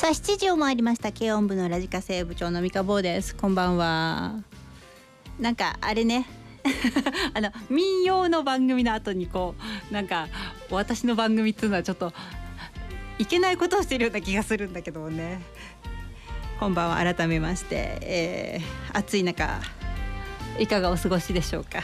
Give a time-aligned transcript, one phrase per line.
[0.00, 1.12] さあ7時を回りました。
[1.12, 3.36] 軽音部のラジカセ部長の三日坊です。
[3.36, 4.42] こんばんは。
[5.38, 6.24] なんかあれね。
[7.34, 9.54] あの民謡の番組の後にこ
[9.90, 10.28] うなんか
[10.70, 12.14] 私の番組っていうのはちょっと
[13.18, 15.42] いけないことをしてるような気がするんだけどもね。
[16.58, 17.14] こんばんは。
[17.14, 19.60] 改めまして、えー、暑い中
[20.58, 21.80] いかがお過ごしでしょうか。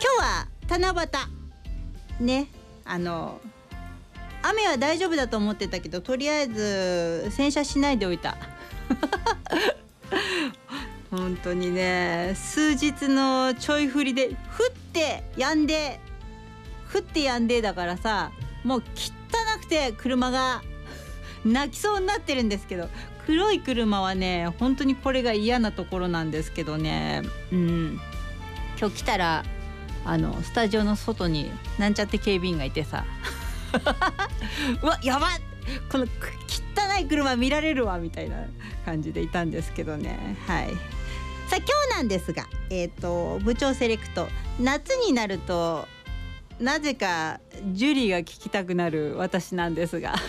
[0.00, 0.24] 今
[0.70, 1.28] 日は七
[2.18, 2.24] 夕。
[2.24, 2.46] ね。
[2.86, 3.38] あの
[4.50, 8.36] 雨は大丈夫だと思ってたけどとりあえず洗車しないでおいた。
[11.10, 14.34] 本当にね数日のちょい降りで降っ
[14.92, 16.00] てやんで
[16.92, 18.30] 降ってやんでだからさ
[18.62, 20.62] もう汚くて車が
[21.46, 22.90] 泣きそうになってるんですけど
[23.26, 27.22] 黒い車はね本当にこれが嫌なところなんですけどね。
[27.52, 28.00] うん。
[28.78, 29.44] 今日来たら
[30.04, 33.04] あのスタジオの外になんちゃって警備員がいてさ。
[34.82, 35.30] うわやばっ
[35.90, 38.46] この汚い車見られるわみたいな
[38.84, 40.36] 感じでいたんですけどね。
[40.46, 40.70] はい。
[41.48, 44.28] さあ今日なんですがえっ、ー、と部長セレクト。
[44.60, 45.86] 夏になると
[46.58, 47.40] なぜか
[47.72, 50.14] ジュリーが聞きたくなる私なんですが。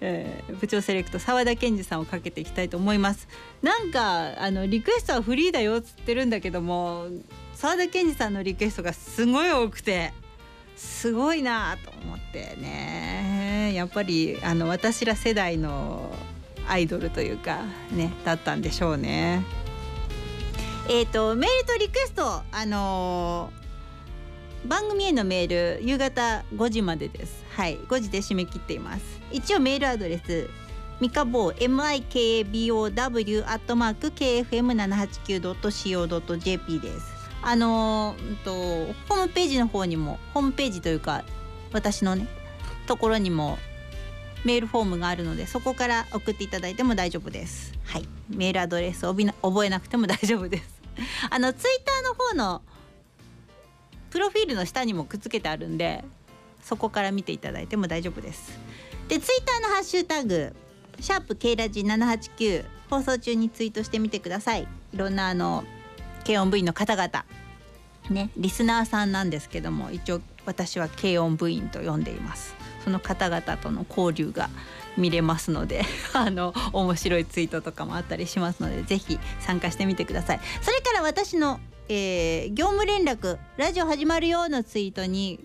[0.00, 3.28] えー、部長セレクト澤田健二さんをかけていきたいと思います。
[3.62, 7.06] なんかあのリクエストはフリーだよっつってるんだけども
[7.54, 10.12] 澤田健二さんのリクエストがすごい多くて。
[10.76, 13.72] すごいなと思ってね。
[13.74, 16.14] やっぱりあの私ら世代の
[16.68, 17.58] アイドルというか
[17.92, 19.44] ねだったんでしょうね。
[20.88, 27.44] えーと、メールとリクエストあのー、番組へのメール夕方5時までです。
[27.56, 29.02] はい5時で締め切っています。
[29.32, 30.50] 一応メールアドレス
[31.00, 37.13] ミカボー MIKBOW アットマーク KFM789.CO.JP です。
[37.46, 38.52] あのー、と
[39.08, 41.24] ホームページの方にもホームページというか
[41.72, 42.26] 私のね
[42.86, 43.58] ところにも
[44.44, 47.72] メールフォームがあるのでそこから送っていただいても大丈夫です。
[47.84, 48.08] はい。
[48.28, 50.64] メールアドレスを覚えなくても 大丈夫です。
[51.30, 52.62] あのツイッターの方の
[54.10, 56.04] プロフィールの下にもくっつけてあるんで
[56.62, 58.58] そこから見ていただいても大丈夫です。
[59.08, 60.54] でツイッターのハッシュタグ
[61.00, 64.68] シャープ K ラジ789放送中にツイートしてみてください。
[64.92, 65.64] いろんなあの
[66.26, 67.24] 軽音部員の方々。
[68.10, 72.54] ねリスナーさんなんですけども一応私は軽音部員と呼んでいます。
[72.84, 74.50] その方々との交流が
[74.98, 80.40] 見れますので あの面白いツイートとかもあったりしますのでぜひ参加してみてください。
[80.60, 85.40] それから私の、えー、業務連絡ラジオ始まるよのツイートに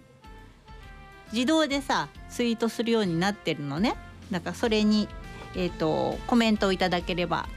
[1.32, 3.96] 自動でさツイートするようになってるのね。
[4.32, 5.08] だからそれに
[5.56, 7.48] えーと、コメントをいただければ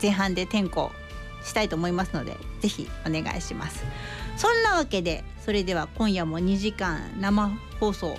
[0.00, 0.92] 前半で転校
[1.44, 3.84] したいと思いますのでぜひお願いします。
[4.36, 8.16] そんなわけでそれでは今夜も2時間生放送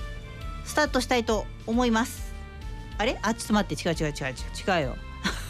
[0.63, 2.34] スタートしたいと思います。
[2.97, 3.19] あれ？
[3.22, 3.90] あちょっと待って。
[3.90, 4.80] 違う違う違う違う。
[4.80, 4.97] 違うよ。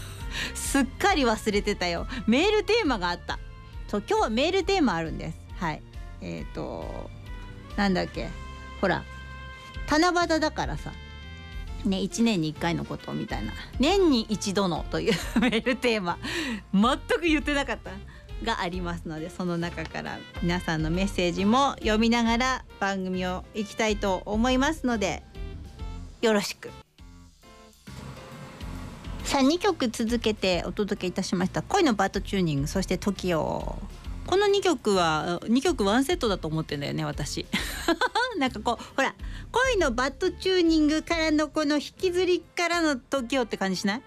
[0.56, 2.08] すっかり忘れてたよ。
[2.28, 3.40] メールテーマがあった。
[3.88, 5.38] そう今日はメールテーマあるんです。
[5.60, 5.82] はい。
[6.22, 7.10] えっ、ー、と
[7.78, 8.30] なんだっけ？
[8.82, 9.04] ほら。
[9.88, 10.92] 七夕だからさ。
[11.88, 13.54] ね、1年に1回のことみたいな。
[13.80, 16.18] 年に一度のという メールテーマ。
[16.74, 17.92] 全く言ってなかった
[18.44, 25.24] がありますのでその中から皆さんのメッセージも読みながら番組をいきたいと思いますので
[26.22, 26.70] よろしく。
[29.24, 33.76] さあ2曲続けてお届けいたしました「恋のバッドチューニング」そして「TOKIO」
[34.28, 37.46] この2曲は2曲ワンセットだと思ってんだよね私。
[38.38, 39.16] なんかこうほら
[39.52, 44.02] 恋のバットチューニングからのこの引きずりからの TOKIOって感じしない？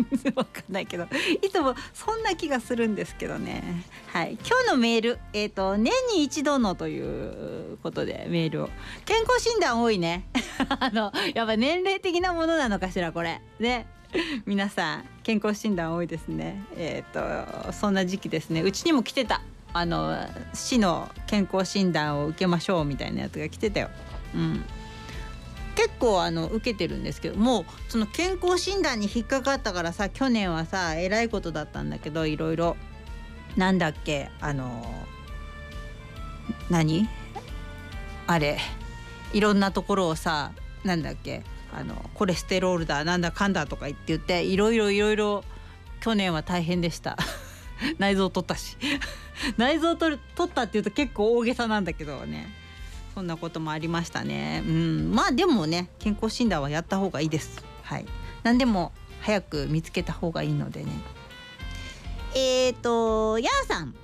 [0.34, 1.06] わかんないけど。
[1.42, 3.84] いつもそんな気がするんですけどね。
[4.08, 4.38] はい。
[4.46, 8.70] 今日のメールえっ、ー、と年に一度のということでメールを。
[9.04, 10.24] 健康診断多いね。
[10.80, 13.40] あのやっぱ年齢的なものなのかしらこれ。
[13.58, 13.86] ね。
[14.46, 16.64] 皆さん健康診断多いですね。
[16.76, 18.62] えっ、ー、とそんな時期ですね。
[18.62, 19.40] うちにも来てた。
[19.72, 20.16] あの
[20.52, 23.90] 市の健康診断を受けましょうみたいなやつが来てたよ。
[24.34, 24.64] うん。
[25.76, 32.76] 結構あの受けてるんですけどもうその健康診断に引っかかったからさ去年はさえらいことだったんだけどいろいろ。
[33.56, 34.84] なんだっけあの
[36.68, 37.08] 何？
[38.26, 38.58] あれ。
[39.32, 40.52] いろんなところをさ
[40.84, 41.42] なんだっけ？
[41.72, 45.44] あのコレステロールだなんだかんだとか言って言っていろいろいろいろ
[46.00, 47.16] 去年は大変でした。
[47.98, 48.76] 内臓取ったし。
[49.56, 52.52] 内臓取る取ったっていうと結構大げさなんだけどね。
[53.14, 54.62] そんなこともありましたね。
[54.66, 55.12] うん。
[55.12, 57.62] まあでもね健康診断はやった方がいいです。
[57.82, 58.06] はい。
[58.42, 60.92] 何でも早く見つけた方がいいのでね。
[62.34, 63.94] えっ、ー、とやーさん。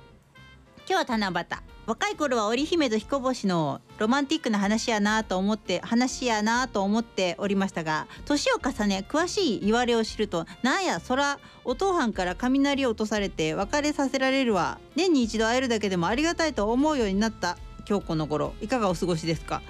[0.89, 1.45] 今日は七夕。
[1.85, 17.57] 若い頃は織姫と彦星のロマンティックな話やなと思って話やなと思っておりましたが年を重ね詳しい言われを知るとなんやそらお父はんから雷を落とされて別れさせられるわ年に一度会えるだけでもありがたいと思うようになった。
[17.87, 19.61] 今日この頃いかがお過ごしですか？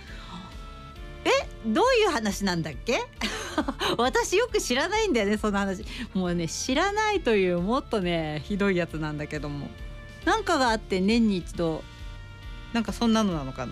[1.24, 1.30] え？
[1.68, 3.00] どういう話なんだっけ？
[4.00, 5.86] 私よく知らないんだよねその話。
[6.16, 9.68] もうね知らないというもっとねひどいやつなんだけども。
[10.28, 11.86] なんかがあって年に一度。
[12.74, 13.72] なんかそんなのなのかな。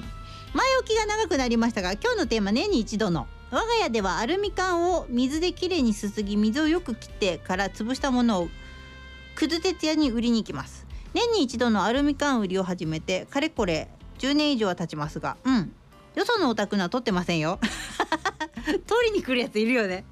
[0.53, 3.27] 前置きが長くなりましたが今日のテーマ年に一度の。
[3.51, 8.47] 我が家ではアルミ缶を水できれいにすすぎ水をよく切ってから潰したものを
[9.35, 10.87] くず鉄屋に売りに行きます。
[11.13, 15.35] 年に一度のアルミ缶売りを始めてかれこれ10年以上は経ちますが。
[15.43, 15.73] うん。
[16.15, 17.59] よそのお宅のは取ってませんよ。
[18.87, 20.05] 取りに来るやついるよね。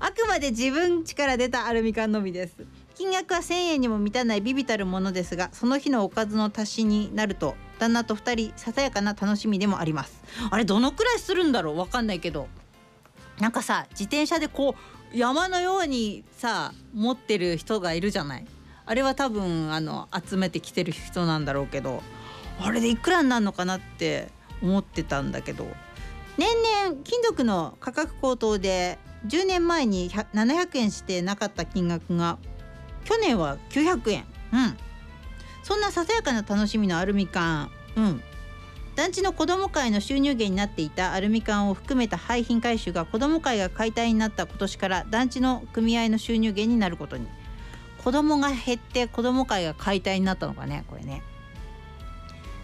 [0.00, 2.56] あくまで自分家から出たアルミ缶のみです。
[3.02, 10.22] 金額は1000円にも満たないビビたるものですがその日のおかずの足しになると旦那と2人ささやかな楽しみでもあります。
[10.52, 11.78] あれどのくらいするんだろう？
[11.78, 12.46] わかんないけど
[13.40, 14.76] なんかさ自転車でこ
[15.12, 18.46] う山のようにさ持ってる人がいるじゃない？
[18.86, 22.04] あれは多分あの集めてきてる人なんだろうけど
[22.60, 24.28] あれでいくらになるのかなって
[24.62, 25.66] 思ってたんだけど。
[26.38, 32.38] 年々金属の価格高騰で10年前に700円してなかった金額が
[33.04, 34.24] 去年は900円。
[34.52, 34.76] うん。
[35.62, 37.70] そんなささやかな楽しみのアルミ缶。
[37.96, 38.22] うん。
[38.94, 47.26] 団地の子ども会の収入源になっていたアルミ缶を含めた廃品回収が子ども会が解体になった今年から団地の組合の収入源になることに。
[48.04, 51.22] 子どもが減って子ども会が解体になったのかねこれね。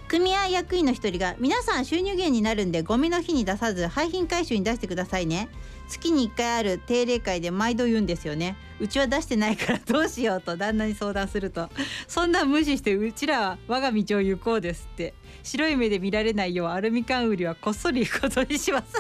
[0.08, 5.49] 組合役員の一人が皆さん収入源になるんでゴミの日に出さず廃品回収に出してくださいね。
[5.88, 8.56] 月に1回ある定例会で毎度言うんですよね。
[8.81, 11.69] うちは出してないからどうしようと旦那に相談すると。
[12.06, 15.14] そんな無視してうちらは我が道を行こうですって。
[15.43, 18.93] 白い目で見られないようアルミ缶売りはこっそり行くことにします。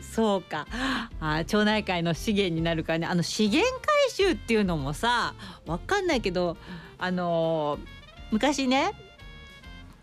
[0.14, 0.66] そうか。
[1.20, 3.06] あ町内会の資源になるからね。
[3.06, 5.34] あの資源回収っていうのもさ
[5.66, 6.56] わかんないけど
[6.98, 7.86] あのー、
[8.32, 8.92] 昔ね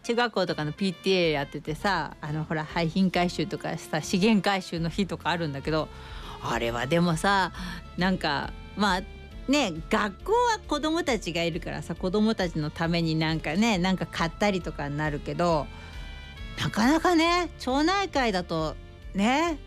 [0.05, 5.87] 中学校とかの PTA やっててさあのほら廃品回収とかさ資源回収の日とかあるんだけど
[6.43, 7.51] あれはでもさ
[7.97, 9.01] なんかまあ
[9.51, 15.65] ね学校は子供たちがいるからさ子供たちのためになんかねなんか買ったりとかになるけど
[16.61, 18.75] なかなかね町内会だと
[19.15, 19.57] ね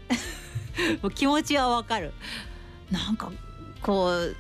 [1.17, 2.13] 気持ちはわかる。
[2.93, 3.33] なんか
[3.83, 4.37] こう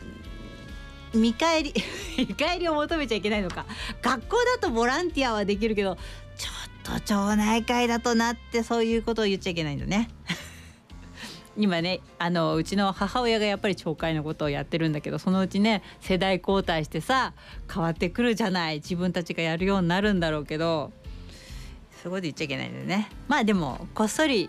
[1.15, 1.75] 見返り
[2.19, 3.67] 見返りを求めちゃいけないのか。
[4.03, 5.97] 学校だとボランティアはできるけど
[6.37, 6.51] ちょ
[6.95, 10.09] っと町内会だとなってそういうことを言っちゃいけないんだね。
[11.57, 17.33] 今ねあのうちの母親がやっぱり町会のことをやってるんだけどそのうちね世代交代してさ
[17.73, 20.93] 変わってくるじゃない自分たちがやるようになるんだろうけど
[22.01, 23.11] そこで言っちゃいけないんだよね。
[23.27, 24.49] まあでもこっそり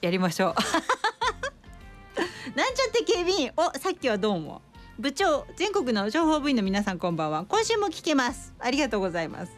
[0.00, 0.54] やりましょう。
[2.56, 3.52] なんちゃって警備員。
[3.56, 4.62] おさっきはどうも
[4.98, 7.44] 部長全国の情報部員の皆さんこんばんは。
[7.46, 8.54] 今週も聞けます。
[8.58, 9.52] ありがとうございます。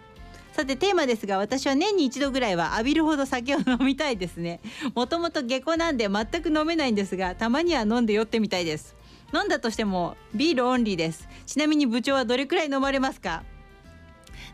[0.53, 4.59] さてテーマですが私は年に一度ぐらいは浴びるほど酒を飲みたいですね。
[4.97, 8.97] もともと下戸なんで全く飲めないんですがたまには飲んで酔ってみたいです。
[9.33, 11.29] 飲んだとしてもビールオンリーです。
[11.47, 13.45] ちなみに部長はどれくらい飲まれますか？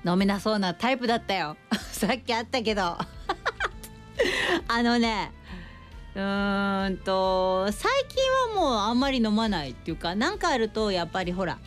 [0.04, 1.56] 飲めなそうなタイプだったよ。
[1.92, 2.98] さっきあったけど。
[4.68, 5.32] あのね
[6.16, 8.22] うんと最近
[8.54, 11.58] はもうあんまり飲まないっていうか何かあるとやっぱりほら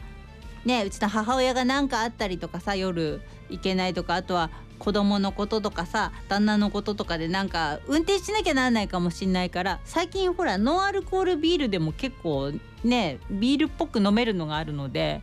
[0.63, 4.49] ねうちの母親が何かあったりとかさ夜行けないとかあとは
[4.79, 15.21] 子供のこととかさ旦那のこととかでなんか運転しなきゃならないかもしんないから最近ほらノンアルコールビールでも結構ねビールっぽく飲めるのがあるので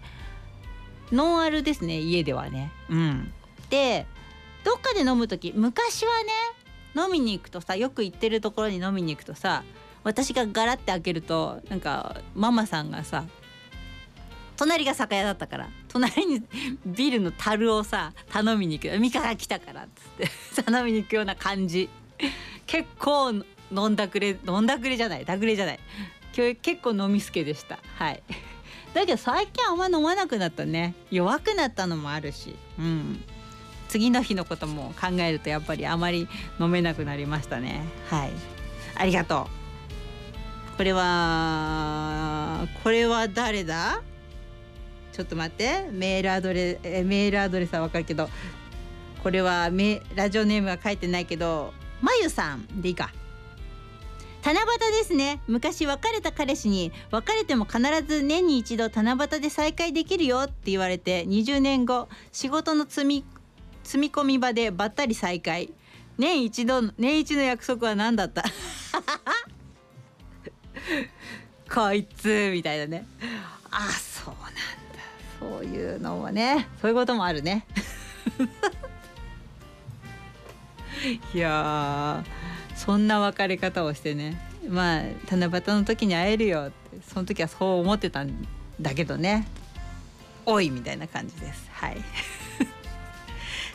[1.12, 2.73] ノンアルですね家ではね。
[2.90, 3.33] うん、
[3.71, 4.07] で
[4.64, 6.63] どっかで飲む時昔はね
[6.96, 9.64] 飲みに行くとさよく行ってるところに飲みに行くとさ
[10.02, 13.24] 私がガラッて開けるとなんかママさんがさ
[14.56, 16.42] 隣が酒屋だったから隣に
[16.86, 21.88] ビルの樽をさ頼みに行く「海から来たから」っつって頼みに行くような感じ。
[22.66, 25.80] 結構飲んだくれ飲んだくれじゃないだくれじゃない。
[26.36, 27.78] 今日結構飲みすけでした。
[27.96, 28.22] はい。
[28.92, 30.94] だけど最近あんま飲まなくなったね。
[31.10, 32.56] 弱くなったのもあるし。
[32.78, 33.24] うん。
[33.94, 36.26] 次の日のことも考えるとやっぱりあまり
[36.58, 37.84] 飲めなくなりましたね。
[38.10, 38.32] はい。
[38.96, 39.46] ありがと
[40.74, 40.76] う。
[40.76, 44.02] これはこれは誰だ？
[45.12, 45.86] ちょっと待って。
[45.92, 48.28] メールアドレスメールアドレスはわかるけど
[49.22, 51.72] これはメラジオネームは書いてないけど
[52.02, 53.12] まゆさんでいいか。
[54.42, 55.40] 七夕ですね。
[55.46, 63.24] 昔別れた彼氏に別れても必ず年に一度七夕で再会できるよって言われて20年後仕事の積み
[63.85, 65.71] 積み込み場でばったり再会。
[66.19, 68.45] 年一度年一の約束は何だった？
[71.73, 73.07] こいつみたいなね。
[73.71, 74.53] あそうなんだ。
[75.41, 76.69] そういうのもね。
[76.81, 77.67] そういうこともあるね。
[81.35, 82.25] いや
[82.76, 84.41] そんな別れ方をしてね。
[84.69, 86.75] まあ七夕の時に会えるよって。
[87.12, 88.47] その時はそう思ってたん
[88.81, 89.47] だけどね。
[90.47, 91.69] おいみたいな感じです。
[91.73, 91.97] はい。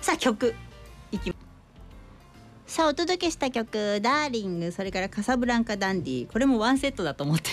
[0.10, 0.56] さあ曲。
[1.12, 1.32] いき
[2.66, 7.52] さあお届けした曲「ダーリング」それから「カサブランカ・ダンディ」これもワンセットだと思って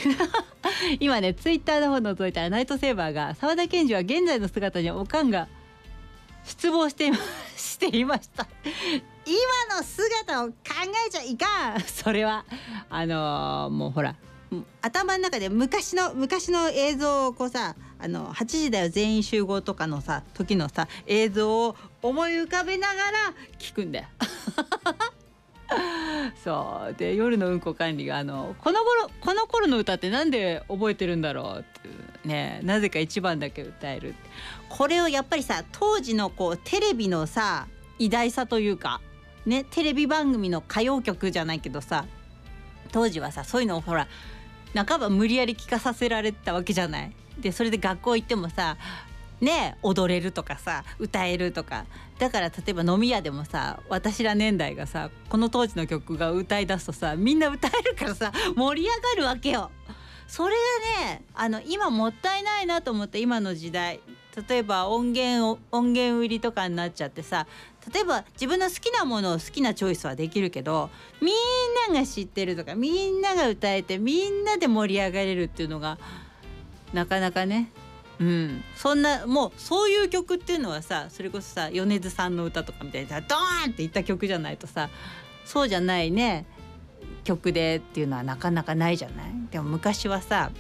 [0.99, 5.49] 今ねツイッターの方覗いたらナイトセーバーが沢田研二は現在の姿におかんが
[6.45, 7.19] 失望していま
[7.59, 8.49] していました。
[9.27, 10.55] 今の姿を考
[11.07, 11.81] えちゃいかん。
[11.83, 12.47] それは
[12.89, 14.17] あのー、もうほら
[14.81, 23.03] 頭の中で昔の昔の映像をこうさあの8時だよ全員集合とかのさ時のさ映像を思い浮かべながら
[23.59, 24.07] 聞くんだよ。
[26.45, 34.15] そうで夜のうんこ管理があのこの頃この頃の歌ってなんで覚えてるんだろうってねなぜか一番だけ歌える
[34.69, 37.67] これをやっぱりさ当時のこうテレビのさ
[37.99, 39.01] 偉大さというか
[39.45, 42.07] ねテレビ番組の歌謡曲じゃないけどさ
[42.93, 44.07] 当時はさそういうのをほら
[44.75, 47.13] 半ば無理やり聞かさせられたわけじゃない。
[47.39, 48.77] でそれで学校行ってもさ
[49.41, 51.85] ね踊れるとかさ歌えるとか
[52.19, 59.71] だから例えば飲み屋でもさ私ら年代がさこの当時の曲が歌い出すとさみんな歌えるからさ盛り上がるわけよ。
[60.27, 60.57] それ
[61.05, 64.01] がねあの今もったいないなと思って今の時代
[64.49, 67.47] 例えば音源を音源売りとかになっちゃってさ
[67.93, 70.91] 例えば自分の好きなものを好きなチョイスはできるけど
[71.23, 75.99] みんなが知ってるとかみんなが歌えてみんなで盛り上がれるっていうのが
[76.93, 77.71] なかなかね。
[78.19, 84.89] うん、そんなもうそういう曲っていうのはさそれこそさ米津さんの歌とかみたいにドーンっていった曲じゃないとさ
[85.45, 86.47] そうじゃないね
[87.25, 89.27] 曲でっていうのはなかなかないじゃない？
[89.51, 90.51] でも昔はさ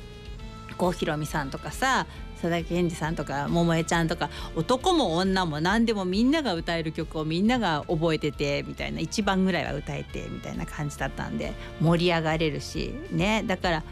[0.76, 13.42] 郷ひろみさんとかさ佐々木健二さんとか桃江ちゃんとか男も女も何でもみんなが歌える曲をみんなが覚えててみたいな一番ぐらいは歌えてみたいな感じだったんで盛り上がれるしね。
[13.46, 13.82] だから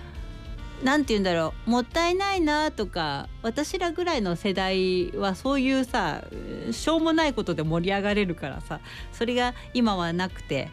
[0.85, 6.23] 何て言うんだろうもったいないなとか私らぐらいの世代はそういうさ
[6.71, 8.81] しょうもないことで盛り上がれるからさ
[9.13, 10.69] それが今はなくて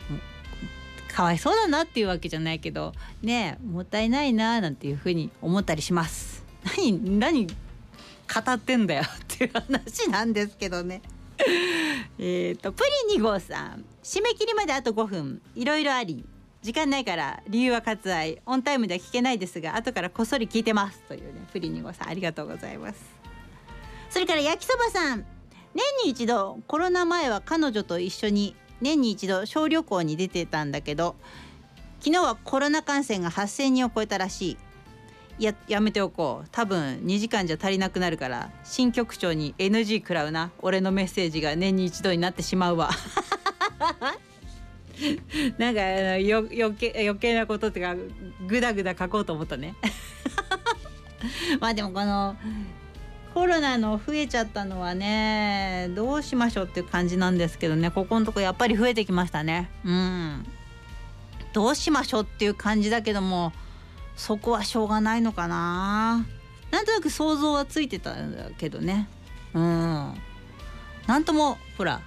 [1.07, 6.43] かわいそうだなっていうわけじゃないけどねもったいないななんていうふうに思ったりします。
[6.77, 7.53] 何何語
[8.53, 11.01] ってんだよっていう話なんですけどね。
[12.19, 13.85] えっとプリン2号さん。
[14.03, 15.41] 締め切りまであと5分。
[15.55, 16.25] いろいろあり。
[16.61, 18.39] 時間ないから理由は割愛。
[18.45, 20.99] オンタイムでは聞けないですが後からこっそり聞いてます。
[21.07, 22.99] というねプリン2号さんありがとうございます。
[24.09, 25.25] それから焼きそばさん。
[25.73, 31.15] 年に一度コロナ前は彼女と一緒に年に一度小旅行に出てたんだけど
[32.01, 34.57] 昨日はコロナ感染が8,000人を超えたらし
[35.39, 35.45] い。
[35.45, 36.47] ややめておこう。
[36.51, 40.51] 多分2時間じゃ足りなくなるから新局長に NG 食らうな。
[40.61, 42.91] 俺のメッセージが年に一度になってしまうわ。
[45.57, 47.95] なんかあのよ余計余計なことっていうか
[48.47, 49.75] グダグダ書こうと思ったね。
[51.59, 52.35] まあでもこの
[53.33, 57.91] コロナの増えちゃったのはねどうしましょうっていう感じなんですけどね。
[57.91, 59.69] ここのとこやっぱり増えてきましたね。
[59.85, 60.45] うん。
[61.53, 63.51] どうしましょうっていう感じだけども
[64.15, 66.25] そこはしょうがないのかな。
[66.71, 69.07] なんとなく想像はついてたんだけどね。
[69.53, 70.13] うん。
[71.07, 72.01] なんともほら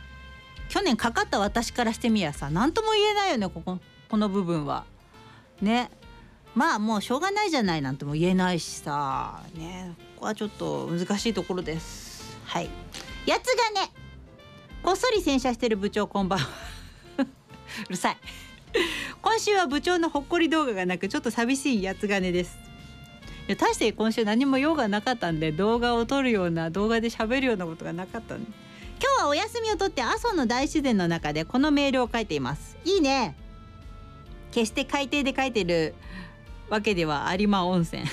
[0.69, 3.79] 去年かかった私からしてみやさ何とも言えないよねここ
[4.09, 4.85] この部分は。
[5.61, 5.91] ね。
[6.55, 9.43] まあもうしょうがないじゃないなんても言えないしさ。
[9.55, 9.95] ね。
[10.17, 12.39] ここはちょっと難しいところです。
[12.45, 12.71] はい。
[13.27, 13.91] やつがね
[14.83, 16.47] こっそり洗車してる部長こんばんは。
[17.89, 18.17] うるさい。
[19.23, 22.57] 今週は部長のほっこり動画がなくちょっと寂しいやつ金です。
[23.49, 28.64] いや大して今週何も用がなかったんで動画を撮るような動画で喋るようなことがなかったんで。
[29.01, 32.77] 今日はお休みを取って阿蘇の大自然の中でこのメールを書いています。
[32.85, 33.37] いいね。
[34.53, 35.95] 決して海底で書いてる
[36.71, 38.05] わけでは有馬温泉。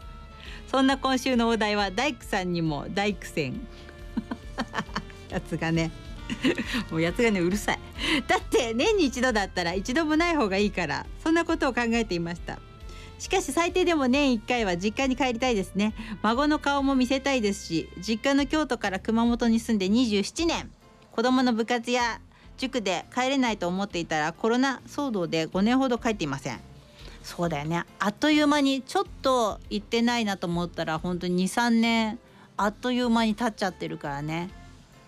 [0.70, 3.66] そんな今週のお題は大工さんにも大苦戦。
[5.30, 5.90] やつがね。
[6.90, 7.78] もうやつがねうるさい。
[8.26, 12.58] だって年に一度だったら一度もない方がいいからそんなことを考えていました。
[13.18, 15.94] しかし最低でも年1回は実家に帰りたいですね。
[16.22, 20.70] 孫の顔も見せたいですし実家の京都から熊本に住んで27年。
[21.12, 22.20] 子供の部活や
[22.58, 26.60] 塾で帰れないと思っていたらコロナ騒動で5年ほど帰っていません。
[27.24, 27.84] そうだよね。
[27.98, 32.18] あっという間にちょっと行ってないなと思ったら本当に23年
[32.56, 34.48] あっという間に経っちゃってるからね。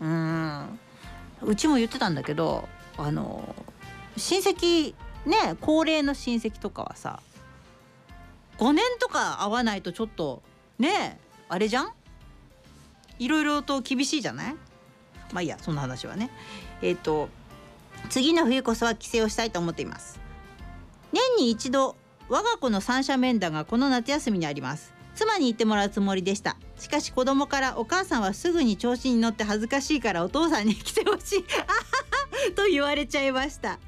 [0.00, 0.78] うん。
[1.42, 3.54] うちも言ってたんだけどあの
[4.16, 7.20] 親戚ね高齢の親戚とかはさ
[8.60, 10.42] 5年とか会わないとちょっと
[10.78, 11.92] ねあれじゃん？
[13.18, 14.54] いろいろと厳しいじゃない？
[15.32, 16.30] まあいいやそんな話はね。
[16.82, 17.28] えっ、ー、と
[18.10, 20.20] 次の冬こそは帰省をしたいと思っています。
[21.12, 21.96] 年に一度
[22.28, 24.92] 我が子の三者面談がこの夏休みにあります。
[25.16, 26.56] 妻に行ってもらうつもりでした。
[26.78, 31.44] しかし子供からお母さんはすぐに調子に乗って恥ずかしいからお父さんに来てほしい。
[32.54, 33.78] と言われちゃいました。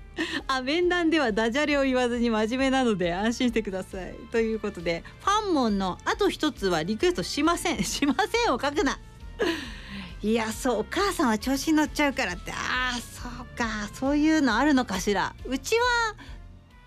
[0.47, 4.15] あ面談ではダジャレを言わずに真面目なので安心してください。
[4.31, 7.83] ということでファンモンのあと一つはリクエストしません。
[7.85, 8.99] しませんを書くな。
[10.23, 12.53] いやそうお母さんは調子に乗っちゃうからって。
[12.53, 13.89] ああそうか。
[13.93, 15.35] そういうのあるのかしら。
[15.47, 16.15] うちは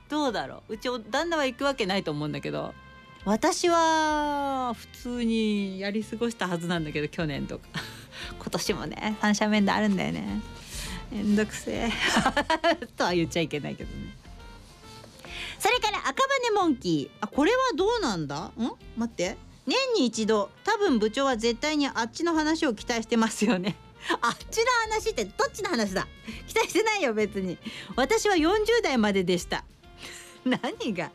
[0.08, 0.74] どうだろう。
[0.74, 2.74] うち旦那は行くわけないと思うんだけど。
[3.26, 7.66] 私は普通にやり過ごしたはずなんだけど去年とか。
[8.40, 10.42] 今年もね三者面談あるんだよね。
[11.16, 11.92] めんどくせえ。
[12.98, 14.14] とは言っちゃいけないけどね。
[15.58, 17.18] それから赤羽モンキー。
[17.22, 18.52] あこれはどうなんだ？
[18.58, 18.72] ん？
[18.98, 19.38] 待って。
[19.66, 23.78] 年に一度多分部長は絶対にあっちの話を期待してますよね。
[24.22, 26.06] あっちの話ってどっちの話だ？
[26.48, 27.58] 期待してないよ別に。
[27.96, 29.64] 私は40代まででした。
[30.44, 31.12] 何が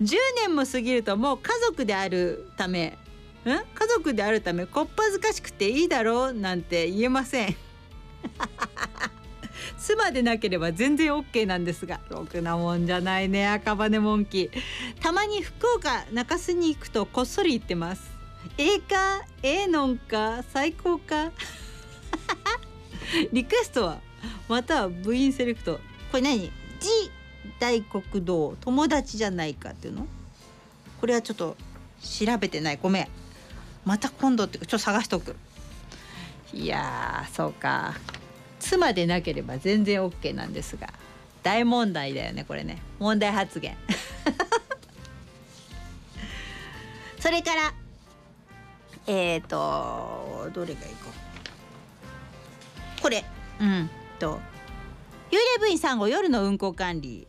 [0.00, 2.86] ？10年も過ぎるともう家族であるため。
[2.86, 2.96] ん？
[3.44, 6.32] 家族であるためこっぱずかしくていいだろう？
[6.32, 7.56] なんて言えません。
[9.82, 15.02] 妻でなければ全然 OK なんですがろくなもんじゃないね赤羽モンキー。
[15.02, 18.12] たまに福岡中洲に行くとこっそり行ってます。
[18.58, 21.32] ええかええのんか最高か。
[23.32, 23.98] リクエストは
[24.48, 25.80] または部員セレクト。
[26.12, 26.50] これ何？
[27.58, 30.06] 大国道友達じゃないかっていうの？
[31.00, 31.56] これはちょっと
[32.00, 32.78] 調べてない。
[32.80, 33.08] ごめん。
[33.84, 35.34] また今度ってちょっと探しとく。
[36.52, 37.94] いやそうか。
[38.62, 40.88] 妻でなければ全然 OK なんですが
[41.42, 42.78] 大問題だよねこれね。
[43.00, 43.76] 問題発言。
[47.18, 47.74] それから
[49.06, 51.06] えっ、ー、とどれがいいか
[53.02, 53.24] これ。
[53.60, 54.40] うんと
[55.30, 57.26] 幽霊部員3号夜の運行管理。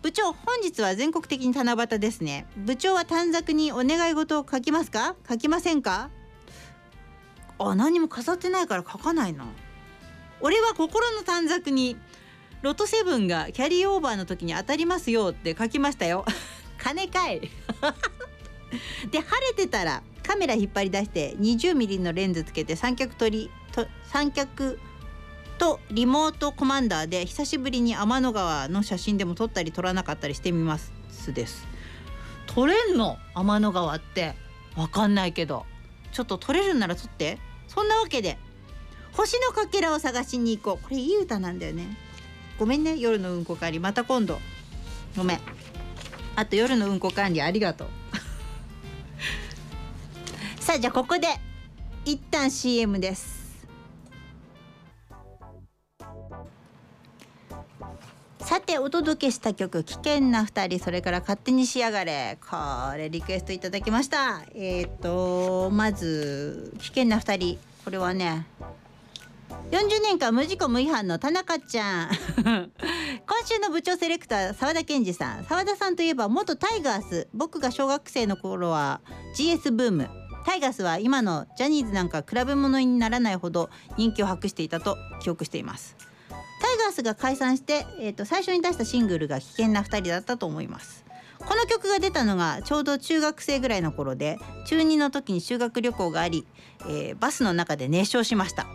[0.00, 2.46] 部長本日は全国的に七夕ですね。
[2.56, 5.14] 部長は短冊にお願い事を書きますか？
[5.28, 6.08] 書きませんか？
[7.58, 9.44] あ何も飾ってないから書かないな
[10.42, 11.96] 俺は心の短冊に
[12.62, 16.24] ロトセブンがキャリーオーバーの時に当たりますよって書きましたよ。
[16.78, 17.40] 金かい。
[19.10, 24.78] で晴れてたらカメラ引っ張り出して 20mm のレンズつけて三脚取りと三脚
[25.58, 30.92] とリモートコマンダーで久しぶりに天の川の写真でも撮ったり撮らなかったりしてみます
[31.32, 31.68] です。
[32.46, 33.18] 撮れんの？
[33.34, 34.34] 天の川って。
[34.74, 35.66] わかんないけど。
[36.10, 37.38] ちょっと撮れるんなら撮って。
[37.68, 38.38] そんなわけで
[39.16, 40.84] 星のかけらを探しに行こう。
[40.84, 41.96] これいい歌なんだよね。
[42.58, 42.96] ごめんね。
[42.96, 43.78] 夜のうんこ管理。
[43.78, 44.38] また今度。
[45.16, 45.40] ごめん。
[46.34, 47.88] あと夜のうんこ管理ありがとう。
[50.62, 51.28] さあじゃあここで
[52.04, 53.42] 一旦 CM です。
[58.40, 62.56] さてお届けした曲「危険な2人」それから「勝手にしやがれ」こ
[62.96, 64.42] れリクエストいただきました。
[64.54, 68.46] えっ、ー、とまず「危険な2人」これはね
[69.70, 72.10] 40年間無事故無違反の田中ちゃん。
[72.44, 72.70] 今
[73.44, 75.44] 週の部長セレクター澤田健二さん。
[75.44, 77.28] 澤田さんといえば元タイガース。
[77.32, 79.00] 僕が小学生の頃は
[79.36, 80.10] GS ブーム。
[80.44, 85.96] タイガースは今のジャニーズなんか比べ物にならないほど人気を博していたと記憶しています。
[86.60, 91.04] タイガースが解散して、えー、と最初に出したシングルが危険な2人だったと思います。
[91.38, 96.46] この曲が出たのがちょうど中学生ぐらいの頃で中2の時に修学旅行があり、
[96.82, 98.66] えー、バスの中で熱唱しました。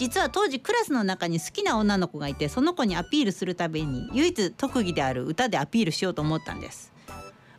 [0.00, 6.90] 実は当時クラスの中に好きな女の子がいてその子にアピールするために唯一特技である歌でアピールしようと思ったんです。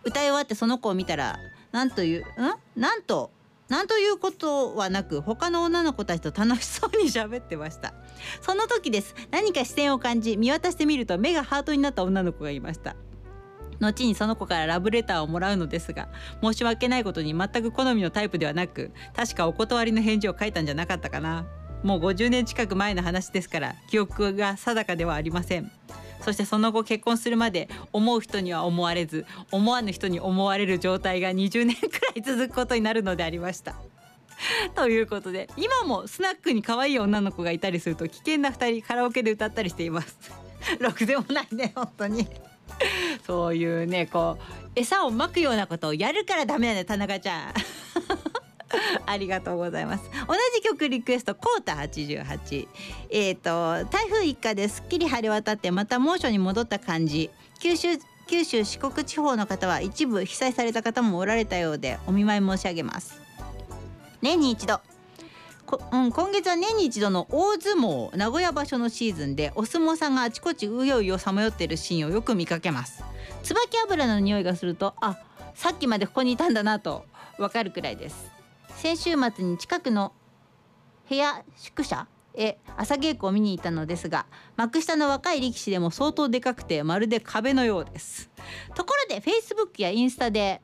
[0.04, 1.38] 歌い終わってその子を見たら
[1.72, 2.26] なんというん
[2.76, 3.30] なんと
[3.70, 7.94] なんということはなく他の女の子たちと楽しそうに喋ってました。
[8.42, 9.14] その時です。
[9.30, 12.96] 何か視線を感じ見渡してみると目がハートになった女の子がいました。
[13.80, 16.10] 後にその子からラブレターをもらうのですが
[16.42, 21.46] 申し訳ないことに全く好みのタイプではなく確かお断りの返事を書いたんじゃなかったかな。
[21.84, 25.72] もう50年近く前の話ですから記憶が定かではありません
[26.22, 33.76] そしてその後結婚するまで思う人には思われず思わぬ人に思われる状態が20年くらい続くことになるのでありました。
[34.76, 40.18] ということで今もスナックに可愛い女の子がいたりすると危険な2人カラオケで歌ったりしています。
[40.80, 42.28] ろくでもないね本当に
[43.26, 47.54] そういうねこう餌をまくようなことをやるからダメなんだよ田中ちゃん
[49.06, 50.04] ありがとうございます。
[50.28, 52.68] 同じ曲リクエストコータ88
[53.10, 57.30] えっ、ー、と台風一過ですっきり晴れ渡ってまた猛暑に戻った感じ。
[57.60, 63.22] 九州九州四国地方の方は一部被災された方もおられたようでお見舞い申し上げます。
[64.22, 64.80] 年に一度。
[65.92, 73.04] うん、今月は年に一度の大相撲名古屋場所のシーズンでお相撲さんがあちこちうようよさまよっているシーンをよく見かけます。
[73.44, 75.18] 椿油の匂いがするとあ
[75.56, 77.06] さっきまでここにいたんだなと
[77.38, 78.41] わかるくらいです。
[78.82, 80.12] 先週末に近くの
[81.08, 88.32] 部屋宿舎へ朝稽古を見に行ったのですが幕下の若い力士でも相当でかくてまるで壁のようです。
[88.74, 90.64] ところで Facebook やインスタで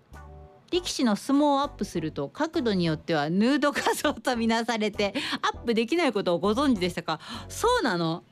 [0.71, 5.13] 力士の相撲をアップすると角度によってはヌード画像とみなされて
[5.53, 7.19] アップできないことをご存知でしたか？
[7.47, 8.23] そうなの。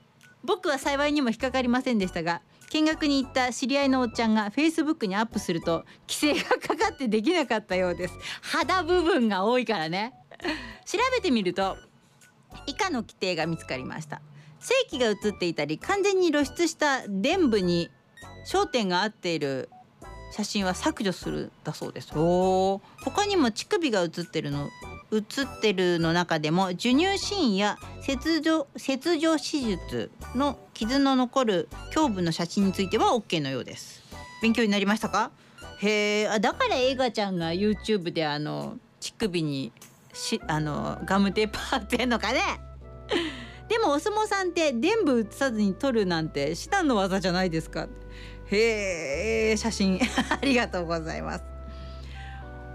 [0.44, 8.14] 僕は幸いにも引っかかりませんでしたが見学に行った知り合いのおっちゃんが Facebook にアップすると規制がかかってできなかったようです。
[8.42, 10.14] 肌部分が多いからね。
[10.86, 11.78] 調べてみると
[12.68, 14.22] 以下の規定が見つかりました。
[14.60, 17.90] 正規が写っていたり完全に露出した伝部に
[18.52, 19.70] 焦点が合っている
[20.32, 22.12] 写真は削除するだそうです。
[22.16, 24.70] お他にも乳首が写ってるの
[25.12, 34.04] 写ってるの中でも授乳シーンや切除切除手術の傷の残る胸部の写真については OK のようです。
[34.42, 35.32] 勉強になりましたか？
[35.82, 39.72] へえだから映画ちゃんが YouTube であの乳首に
[40.14, 42.42] しあのガムテープ貼ってんのかね？
[43.70, 47.88] でもお相撲さんって全部写さずに撮るなんて至難の技じゃないですか。
[48.48, 50.00] へえ写真。
[50.30, 51.44] ありがとうございます。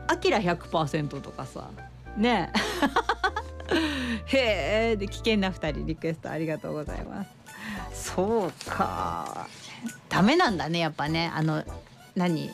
[0.09, 1.71] アキラ100%とかさ。
[2.17, 2.53] ね。
[4.27, 7.25] へえ で危険な2人リクエストありがとうございま
[7.95, 8.15] す。
[8.15, 9.47] そうか。
[10.09, 11.31] ダメなんだねやっぱね。
[11.35, 11.65] あの
[12.17, 12.51] 何？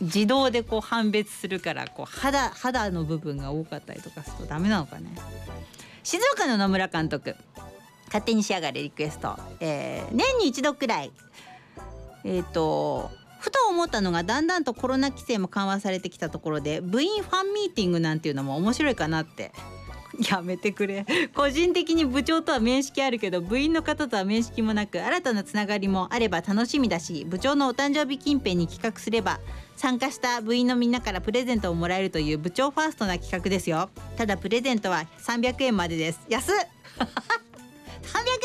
[0.00, 5.10] 自動でこう判別するからこう肌肌の部分が多かったりとかするとダメなのかね。
[6.02, 7.36] 静岡の野村監督。
[8.06, 11.12] 勝手に仕上がれリクエスト、えー、年に一度くらい。
[12.24, 19.52] えっ、ー、とふと思ったのがだんだんとコロナ規制も緩和されてきたところで部員ファンミーティングなんていうのも面白いかなって。
[20.28, 21.06] やめてくれ。
[21.34, 29.40] 個人的に部長とは面識あるけど部員の方とは面識もなく新たなつながりもあれば楽しみだし部長のお誕生日近辺に企画すれば
[29.76, 33.88] 参加した部員のみんなからプレゼントをもらえるという部長ファーストな企画ですよ。
[34.16, 36.20] ただプレゼントは300円までです。
[36.28, 36.54] 安っ！
[37.00, 37.06] 300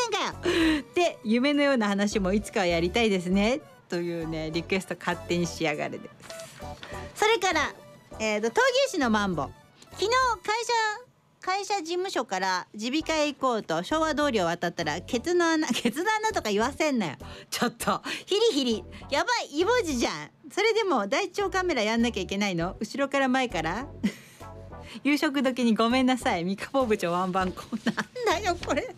[0.06, 0.80] 円かよ！
[0.82, 3.60] って夢のような話もいつかはやりたいですね。
[3.90, 6.16] というねリクエスト勝手に仕上がれです。
[7.16, 7.74] それから、
[8.20, 9.50] えーと、闘牛士のマンボ。
[9.94, 10.10] 昨日
[10.44, 10.74] 会社
[11.42, 17.14] 会社事務所から耳鼻科へ行こうと昭和通りを渡ったらケツの穴 ケツの穴とか言わせんなよ。
[17.50, 18.84] ちょっとヒリヒリ。
[19.12, 20.32] やばいイボジじゃん。
[20.52, 22.76] それでも大腸カメラやんなきゃいけないの？
[22.80, 23.86] 後ろから前から？
[25.04, 26.44] 夕食時にごめんなさい。
[26.46, 27.62] 三河部長ワンバンコ。
[27.86, 27.92] な
[28.40, 28.96] んだよこれ。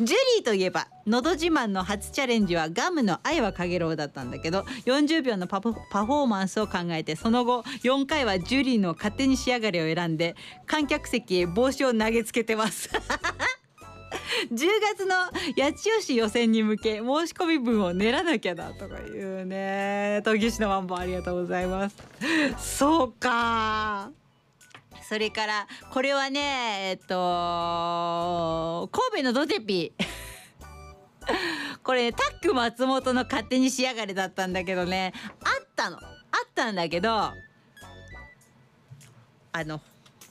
[0.00, 12.90] ジュリーといえば「のど自慢」の初チャレンジはガムの「愛はかげろう」だったんだけど40秒のパフォーマンスを考えてその後4回はジュリーの勝手に仕上がりを選んで観客席へ帽子を投げつけてます。
[14.52, 15.14] 10月の
[15.56, 21.96] 八千代市予選に向け申し込み分を練らなきゃだとかいうね東京市のマンボありがとうございます。
[22.58, 24.25] そうか。
[25.08, 26.40] それからこれはね
[26.90, 29.92] えっと神戸のドテピ。
[31.82, 35.12] これねタック松本の勝手に仕上がりだったんだけどね。
[35.44, 35.98] あったの。
[35.98, 36.04] あっ
[36.54, 37.34] たんだけどあ
[39.64, 39.80] の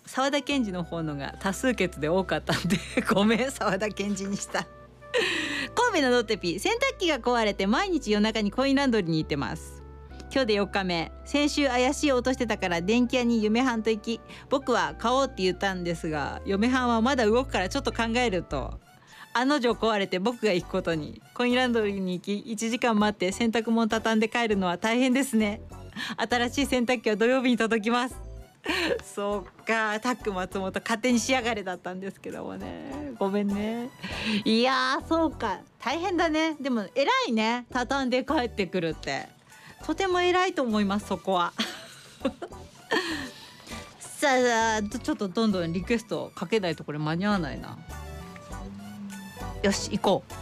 [0.05, 2.77] 沢田研二の方のが多数決で多かったんで
[3.09, 4.67] ごめん沢田研二にした。
[5.73, 9.74] 神戸のドテピ洗濯機が壊れて毎日夜中にコインランドリーに行ってます。
[10.35, 11.13] 今日で4日目。
[11.23, 14.19] 先週怪しい音してたから電気屋に嫁はんと行き
[14.49, 18.77] 僕は買おうって言ったんですが嫁はんはまだ動くからちょっと考えると。
[19.33, 21.21] 案の定壊れて僕が行くことに。
[21.33, 25.61] コインランドリーに行き1時間待って洗濯物畳んで帰るのは大変ですね。
[26.17, 28.15] 新しい洗濯機は土曜日に届きます。
[29.05, 29.97] そうか。
[30.01, 33.13] タック松本勝手に仕上がれだったんですけどもね。
[33.17, 33.89] ごめんね。
[34.43, 35.61] いやそうか。
[35.79, 36.57] 大変だね。
[36.59, 37.67] でも偉いね。
[37.71, 39.33] 畳んで帰ってくるって。
[39.85, 41.53] とても偉いと思いますそこは。
[43.99, 44.29] さ
[44.77, 47.77] あちょっとどんどんリクエストかけないとこれ間に合わないな。
[49.61, 50.33] よし行こう。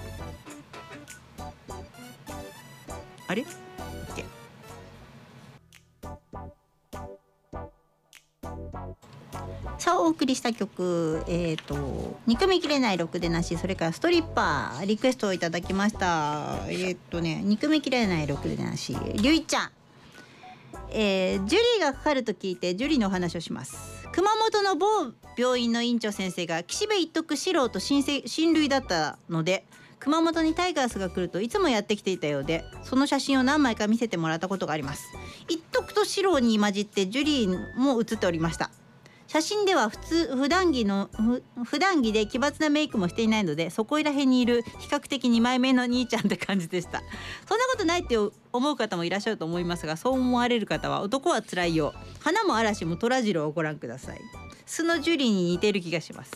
[3.28, 3.46] あれ？
[9.78, 16.60] さあお送りした曲えっ、ー、と「憎みきれないろくでなし」それから「ストリッパー」リクエストをいただきました。
[16.68, 19.72] えっ、ー、とね「憎みきれないろくでなし」りゅいちゃん。
[20.96, 24.08] えー、ジュリーがかかると聞いてジュリーのお話をします。
[24.12, 29.66] 熊本の某病院の院長先生が岸辺一徳四郎と親親類だったので
[30.00, 35.04] 熊本にタイガースが来るといつもやってきていたようでその写真を何枚か見せてもらったことがあります。
[35.48, 38.70] 一徳と四郎に混じってジュリーも写っておりました。
[39.34, 41.10] 写真では普通普段着の
[41.64, 47.02] 普段着で奇抜なメイクもしていないのでそこいら辺にいる比較的2枚目の兄ちゃんって感じでした。
[47.50, 51.96] そんなことないって思う方もいらっしゃると思いますがそう思われる方は男は辛いよ。
[52.20, 54.22] 花も嵐も虎次郎をご覧ください。
[54.68, 56.32] 素のジュリーに似てる気がします。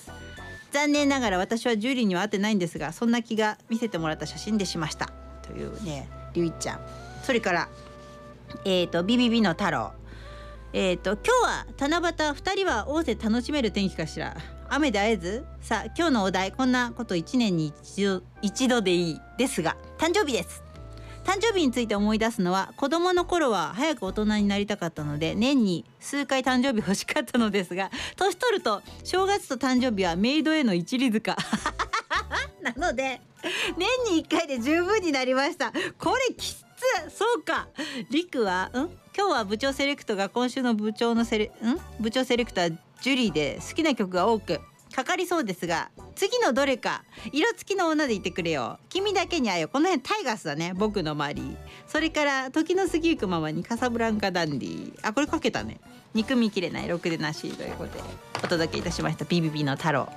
[0.72, 5.12] 残念ながら私はジュリーには会ってないんですがそんな気が見せてもらった写真でしました。
[5.44, 6.80] というねりゅういちゃん。
[7.22, 7.70] それから
[8.66, 9.97] えっ、ー、とビビビの太郎。
[10.74, 14.36] えっ、ー、と今日は七夕二人は大勢楽しめる天気かしら。
[14.70, 15.46] 雨で会えず。
[15.62, 20.64] さあ今日のお題こんなこと1年に一度一度でいいですが誕生日です。
[21.24, 31.36] 誕生日について思い出すのは子供の頃は早く大人になりたかったので年に数回誕生日欲しかったのですが年取ると正月と誕生日はメイドへの一里塚。
[32.62, 33.22] なので
[33.78, 35.72] 年に1回で十分になりました。
[35.98, 36.67] これきつ
[37.10, 37.68] そうか。
[38.10, 41.52] りくはん今日は部長セレクトが今週の部長のセレん
[42.00, 44.60] 部長セレクトはジュリーで好きな曲が多く
[44.96, 45.68] かかりそうです。
[45.68, 55.80] が次のどれか色付きの女でいてくれよ君だけに会えよこの辺タイガースだね僕の周りそれから時の過ぎゆくままにカサブランカダンディあこれかけたね
[56.16, 58.04] 憎みきれないろくでなしということで
[58.44, 60.10] お届けいたしました BBB の太郎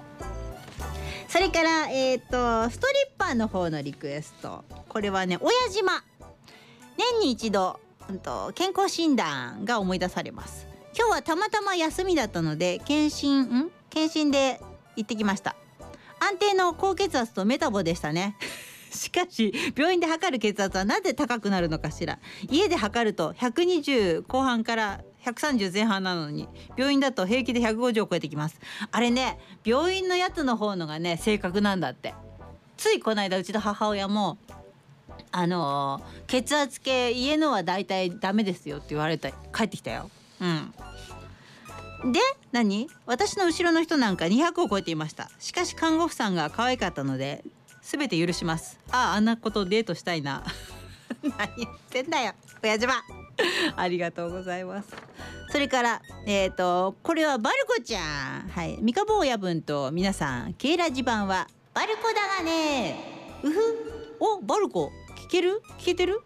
[1.28, 6.02] それからえっ、ー、とストリッパーの方のリクエストこれはね親島
[7.00, 10.66] 年に一度うんと健康診断が思い出されます。
[10.96, 13.70] 今日はたまたま休みだったので検診ん？
[13.88, 14.60] 検診で
[14.96, 15.56] 行ってきました。
[16.18, 18.36] 安定の高血圧とメタボでしたね。
[18.90, 22.18] しかし病院で測る血圧はなぜ高くなるのかしら。
[22.50, 28.60] 家で測ると120後半から130前半なのに病院だと平気で150を超えてきます。
[28.90, 32.14] あれね病院のやつの方のがね正確なんだって。
[32.76, 34.38] ついこの間うちの母親も
[35.32, 40.10] あの血圧計家のは大体ダメですよって言われた帰ってきたよ。
[40.40, 42.12] うん。
[42.12, 42.20] で
[42.52, 42.88] 何？
[43.06, 45.30] 私の後ろの人なんか200を超えていました。
[45.38, 47.44] しかし看護婦さんが可愛かったので
[47.82, 48.78] 全て許します。
[48.90, 50.44] あああんなことデートしたいな。
[51.22, 52.32] 何言ってんだよ。
[52.62, 52.94] 親島
[53.76, 54.88] ありがとうございます。
[55.50, 58.48] それからえっ、ー、とこれはバルコちゃん。
[58.48, 58.78] はい。
[58.80, 62.96] 三日坊や分と皆さんケイラジ版はバルコだがね。
[63.42, 64.92] うふおバルコ。
[65.30, 65.62] ける？
[65.78, 66.20] 聞けてる？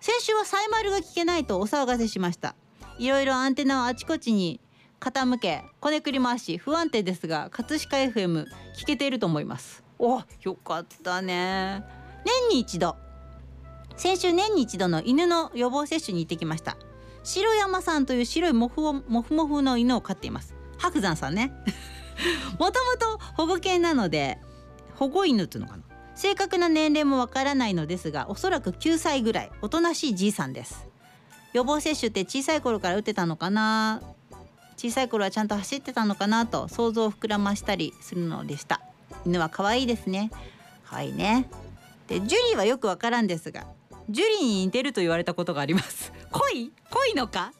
[0.00, 2.54] 先週はサイマルが聞けないとお騒がせしました。
[2.98, 4.60] いろいろアンテナをあちこちに
[5.00, 8.46] 傾けこねくり回し不安定ですが葛飾 FM
[8.78, 9.82] 聞けていると思います。
[9.98, 11.84] およかったね。
[12.24, 12.96] 年に一度。
[13.96, 16.76] 先週年に一度の犬の予防接種に行ってきました。
[17.24, 20.54] 白山さんという白いモフモフモフの犬を飼っています。
[20.78, 21.52] 白山さんね。
[22.58, 24.38] もともと保護犬なので
[24.96, 25.82] 保護犬っていうのかな？
[26.22, 30.86] 正確な年齢もわからないのですがおそらく9歳ぐらいおとなしいじいさんです。
[31.52, 34.00] 予防接種って小さい頃から打ってたのかな？
[34.76, 38.80] 小さい頃はちゃんと走ってたのかなと想像を膨らましたりするのでした。
[39.26, 40.30] 犬は可愛いですね。
[40.84, 41.50] 可愛いね。
[42.06, 43.66] でジュリーはよくわからんですが
[44.08, 46.12] ジュリーに似てると言われたことがあります。
[46.30, 46.70] 恋？
[46.88, 47.52] 恋のか？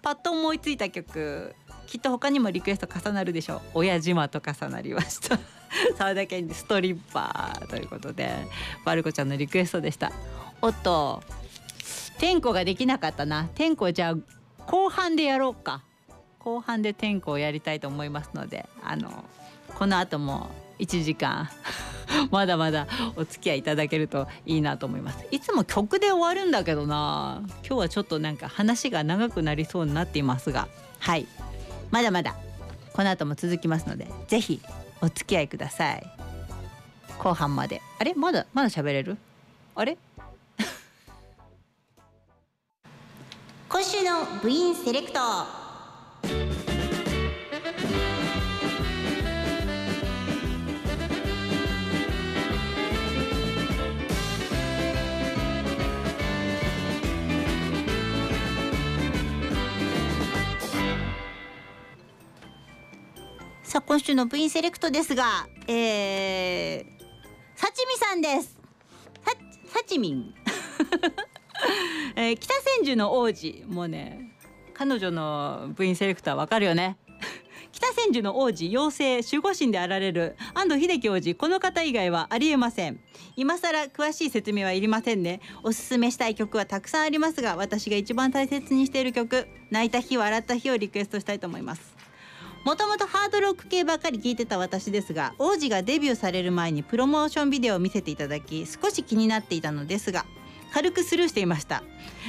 [0.00, 1.54] パッと思いついた曲。
[1.86, 3.60] きっと他にもリクエスト重なるでしょう。
[3.74, 5.38] 親島と重なりました。
[5.96, 8.30] 沢田研二ストリッパーということで
[8.84, 10.12] バルコちゃんのリクエストでした。
[10.62, 11.22] おっと
[12.18, 13.48] 天候ができなかったな。
[13.54, 14.14] 天候じゃあ
[14.66, 15.82] 後半でやろうか。
[16.38, 19.24] 後半で天候をやりたいと思いますのであの
[19.74, 21.50] この後も1時間
[22.32, 25.26] まだまだお付き合いいただけるといいなと思います。
[25.30, 27.42] いつも曲で終わるんだけどな。
[27.66, 30.68] 今日はちょっとなんか話が長くなりそうになっていますが。
[30.98, 31.26] はい。
[31.90, 32.34] まだまだ
[32.92, 34.60] この後も続きますのでぜひ
[35.02, 36.06] お付き合いください。
[37.18, 37.80] 後半まで。
[37.98, 38.14] あれ？
[38.14, 38.46] まだ？
[38.52, 39.16] まだ喋れる？
[39.74, 39.96] あれ？
[43.68, 45.20] 今週の部員セレクト。
[63.90, 66.84] 今週の部員セレクトですがえー、
[67.56, 68.56] さちみさんです。
[69.24, 69.32] さ
[69.66, 70.32] さちみん、
[72.14, 74.30] えー、北千住の王子もうね
[74.74, 76.98] 彼女の部員セレクトはわかるよね。
[77.72, 83.00] 北千住の王子妖精守護神であられる安藤秀樹王子この方以外はありえません。
[83.34, 85.40] 今更詳しい説明はいりませんね。
[85.64, 91.99] おすすめしたい曲はたくさんありますが私が一番大切にしている曲泣いた日笑った日をリクエストしたいと思います。
[92.64, 100.26] もともとハードロック系ばっかり聞いてた私ですが王子がデビューされる前にプロモーションビデオを見せていただき少し気になっていたのですが
[100.72, 101.82] 軽くスルーしていました。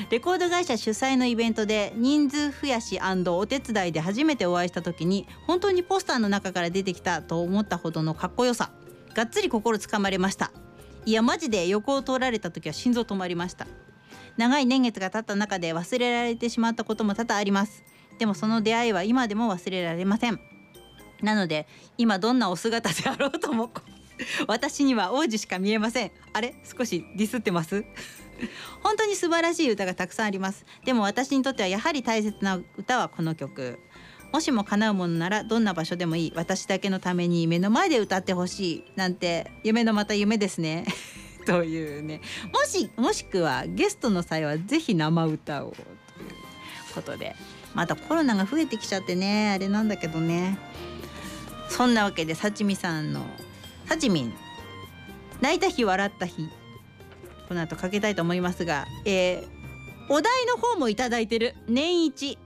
[0.10, 8.72] レコード会社主催のイベントで人数増やしお手伝いで初めてお会いした時に本当にポスターの中から出てきたと思ったほどのかっこよさ
[9.14, 10.52] がっつり心つかまれました。
[11.06, 13.68] いやマジで横を通られた時は心臓止まりました。
[14.38, 17.84] 長い年月が経った中で忘れられてしまったことも多々あります。
[18.22, 20.40] でもその出会いは今でも忘れられません。
[21.24, 21.66] なので
[21.98, 23.72] 今どんなお姿であろうとも
[24.48, 26.12] 私には王子しか見えません。
[26.32, 26.54] あれ？
[26.64, 27.84] 少しディスってます？
[28.84, 30.68] 本当に素晴らしい歌がたくさんあります。
[30.86, 33.80] でも私にとってはやはり大切な歌はこの曲。
[34.32, 36.34] もしも叶うものならどんな場所でもいい。
[36.36, 38.84] 私だけのために目の前で歌ってほしい。
[38.96, 40.86] なんて夢のまた夢ですね。
[41.48, 42.22] というね。
[42.54, 45.72] もしもしくはゲストの際はぜひ生歌を。
[45.72, 45.86] という
[46.94, 47.36] ことで。
[47.74, 50.58] またコロナが増えてきちゃってねあれなんだけどね。
[51.72, 53.26] そんなわけで幸美さんの
[53.88, 54.34] 「さちみん
[55.40, 56.50] 泣いた日笑った日」
[57.48, 62.38] この後かけたいと思いますが、えー、お題の方も頂いてる年一、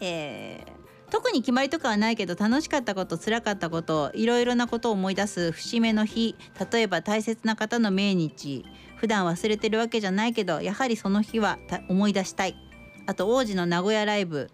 [0.00, 6.36] えー、特に決まりとかはないけど楽しかったこと辛かったこといろいろなことを思い出す節目の日
[6.72, 8.64] 例えば大切な方の命日
[8.96, 12.71] 普段忘れてるわけじゃないけどやはりその日は思い出したい。
[13.06, 14.50] あと王子の名古屋ライブ。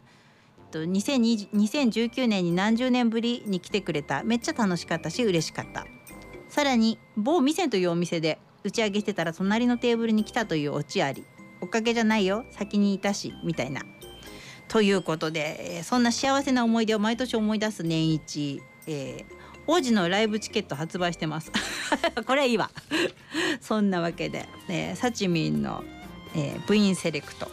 [0.73, 4.23] 2019年に何十年ぶりに来てくれた。
[4.23, 5.87] めっちゃ楽しかったし嬉しかった。
[6.49, 11.25] さらに某店というお店で打ち上げしてたら隣のテーブルに来たというオチあり。
[11.61, 13.83] おかげじゃないよ先にいたしみたいな。
[14.69, 19.35] ということでそんな幸せな思い出を毎年思い出す年一、えー、
[19.67, 21.51] 王子のライブチケット発売してます。
[22.27, 22.71] これいいわ。
[23.61, 25.83] そんなわけで、えー、サチミンの、
[26.35, 27.51] えー、部員セレクト。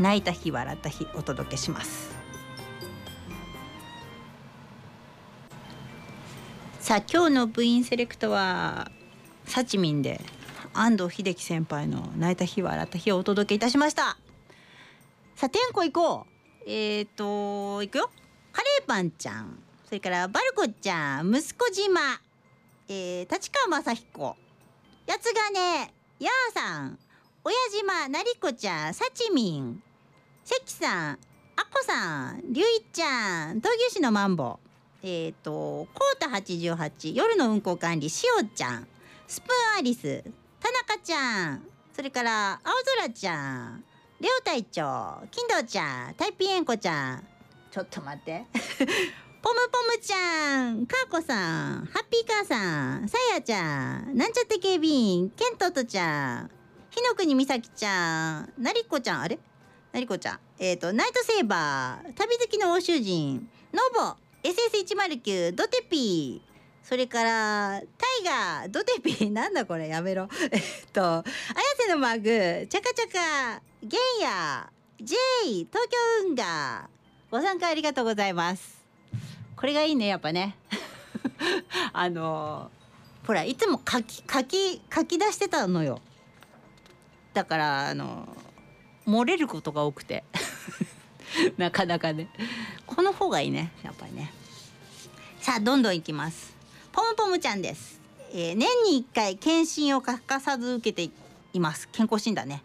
[0.00, 2.16] 泣いた日笑った日お届けします。
[6.80, 8.90] さあ今日の部員セレクトは
[9.44, 10.22] サチミンで
[10.72, 14.16] 安藤秀樹先輩の泣いた日笑った日をお届けいたしました。
[15.36, 16.30] さあ天子行こう。
[16.66, 18.10] えっ、ー、と行くよ。
[18.52, 19.58] カレーパンちゃん。
[19.84, 21.28] それからバルコちゃん。
[21.28, 22.00] 息子島。
[22.88, 24.36] えー、立川雅彦。
[25.06, 25.60] 八つ金
[26.18, 26.98] やーさん。
[27.44, 28.94] 親島なりこちゃん。
[28.94, 29.82] さちみん
[30.50, 31.18] 関さん
[31.54, 34.58] あこさんりゅういちゃん闘牛士のマンボ
[35.00, 38.88] えっ、ー、とコータ88夜の運行管理しおちゃん。
[39.28, 40.24] スプーンアリス
[40.58, 41.62] 田中ちゃん。
[41.94, 43.84] それから青空ちゃん。
[44.20, 46.14] レオ隊長金堂ちゃん。
[46.14, 47.24] タイピエンコちゃん。
[47.70, 48.44] ちょっと待って。
[49.40, 56.50] ポムポムちゃん、かーこさん、ハッピーカーさん、さやちゃん、なんちゃって警備員、ケントトちゃん、
[56.90, 59.38] ひのくにみさきちゃん、なりこちゃん、あれ？
[59.92, 66.50] なりこちゃん、えっ、ー、と、ナイトセーバー、旅好きの欧州人、ノボ、SS109、ドテピー、
[66.90, 68.68] それからタイガー。
[68.68, 69.30] ドテピー。
[69.30, 69.86] なんだこれ。
[69.86, 70.28] やめろ。
[70.50, 71.24] えっと綾
[71.78, 72.24] 瀬のマグ。
[72.24, 73.62] チャカチャカ。
[73.80, 74.68] ゲンヤ
[75.00, 75.14] J
[75.70, 76.90] 東京運河。
[77.30, 78.80] ご参加ありがとうございます。
[79.54, 80.56] これがいいねやっぱね。
[81.92, 82.72] あの
[83.24, 86.00] ほらいつも書き書き書き出してたのよ。
[87.34, 88.36] だからあの
[89.10, 90.24] 漏れることが多くて。
[91.56, 92.28] なかなかね。
[92.86, 94.32] この方がいいねやっぱりね。
[95.40, 96.54] さあどんどんいきます。
[96.92, 98.00] ポムポムちゃんです、
[98.32, 101.12] えー、年に1回検診を欠かさず受けて
[101.52, 101.88] います。
[101.92, 102.62] 健康診断ね。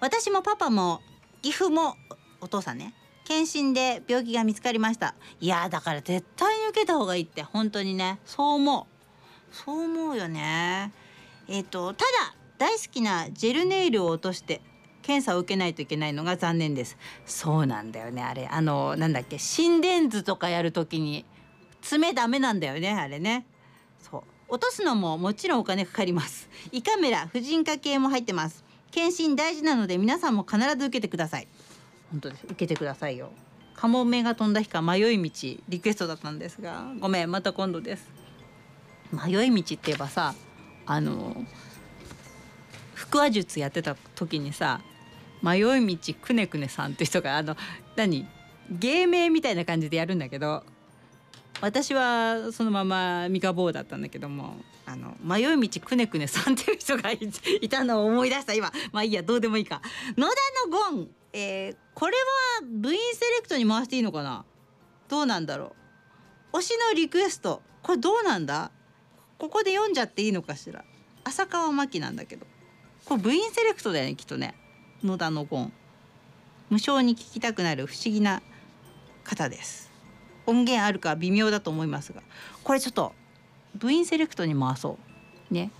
[0.00, 1.02] 私もパパも
[1.42, 1.96] 義父も
[2.40, 2.94] お父さんね。
[3.24, 5.14] 検診で病気が見つかりました。
[5.40, 8.18] いやだから絶対に受けた方がいいって本当にね。
[8.24, 8.88] そう思
[9.52, 9.54] う。
[9.54, 10.92] そう思うよね。
[11.48, 14.60] えっ、ー、とただ大好きなジェルネイルを落として
[15.08, 16.98] 検査を受けないといけないのが残念です。
[17.24, 18.22] そうなんだよね。
[18.22, 21.24] あれあのなんだっけ心電図とかやるときに
[21.80, 23.46] 爪ダメなんだよねあれね。
[24.02, 24.22] そう。
[24.48, 26.50] 落とすのももちろんお金かかります。
[26.72, 28.62] 胃カメラ婦人科系も入ってます。
[28.90, 31.48] 検診大事なので皆さんも必ず受けてください。
[32.10, 32.44] 本当です。
[32.44, 33.30] 受けてくださいよ。
[33.74, 36.84] カモメが飛んだ日か迷い道リクエストだったんですが。
[37.00, 38.10] ごめんまた今度です。
[39.10, 40.34] 迷い道って言えばさ
[40.84, 41.34] あの
[42.94, 44.82] 腹話術やってた時にさ
[45.42, 47.56] 迷い道くねくねさんって人があの
[47.96, 48.26] 何？
[48.70, 50.62] 芸名みたいな感じでやるんだけど
[51.62, 57.18] 私はそのまま三日坊だったんだけどもあの迷い道くねくねさんっていう人がい
[57.68, 58.54] たのを思い出した。
[58.54, 59.82] 今まあいいやどうでもいいか。
[60.16, 60.34] 野田
[60.66, 62.16] のゴン、えー、これ
[62.62, 64.44] は部員セレクトに回していいのかな？
[65.08, 65.74] どうなんだろ
[66.52, 66.58] う。
[66.58, 67.62] 推しのリクエスト。
[67.82, 68.70] これどうなんだ？
[69.38, 70.84] ここで読んじゃっていいのかしら。
[71.24, 72.46] 浅川真紀なんだけど。
[73.04, 74.54] これ部員セレクトだよねきっとね。
[75.04, 75.72] 野田のゴン
[76.70, 78.42] 無償に聞きたくなる不思議な
[79.24, 79.90] 方です。
[80.46, 82.22] 音源あるか微妙だと思いますが。
[82.64, 83.12] これちょっと
[83.74, 84.98] 部員セレクトに回そ
[85.50, 85.54] う。
[85.54, 85.70] ね。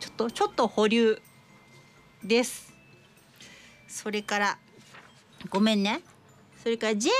[0.00, 1.20] ちょっとちょっと保留
[2.22, 2.74] です。
[3.86, 4.58] それから
[5.48, 6.00] ごめんね。
[6.62, 7.10] それから J、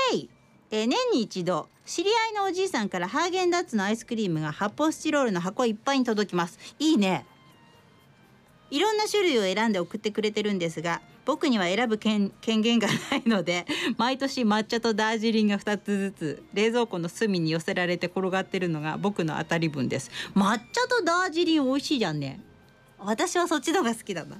[0.71, 6.59] えー年に一度知り合いのおじいさんからハーゲンダッツのアイスクリームが発泡スチロールの箱いっぱいに届きます。
[6.79, 7.25] いいね。
[8.71, 13.65] いろんな種類を選んで送ってくれてるんですが僕には選ぶ権権限がないので
[13.97, 20.11] 毎年抹茶とダージリンが2つずつ冷蔵庫の隅に寄せられて転がってるのが僕の当たり分です。
[20.35, 22.39] 抹茶とダージリン美味しいじゃんね。
[22.99, 24.37] 私はそっちの方が好きだな。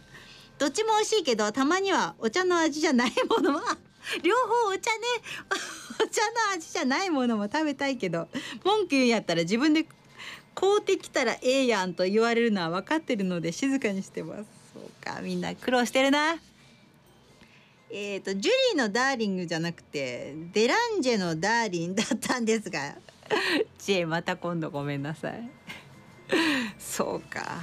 [0.58, 3.78] どっちも美味しいけどたまにはお茶の味じゃないものは
[4.24, 5.08] 両方お茶ね。
[6.04, 8.28] お茶の味じゃないものも食べたいけど
[8.64, 9.88] 文句言うんやったら自分で
[10.54, 14.44] 買うてきたらええやんと言われるのは分かってるので静かにしてます。
[14.74, 16.36] そうかみんな苦労してるな。
[17.98, 22.96] えーとジュリーのダーリングじゃなくてデランジェのダーリンだったんですが。
[23.80, 25.50] 知恵また今度ごめんなさい。
[26.78, 27.62] そうか。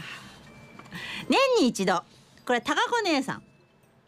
[1.28, 2.02] 年に一度。
[2.46, 3.42] これ高子姉さん。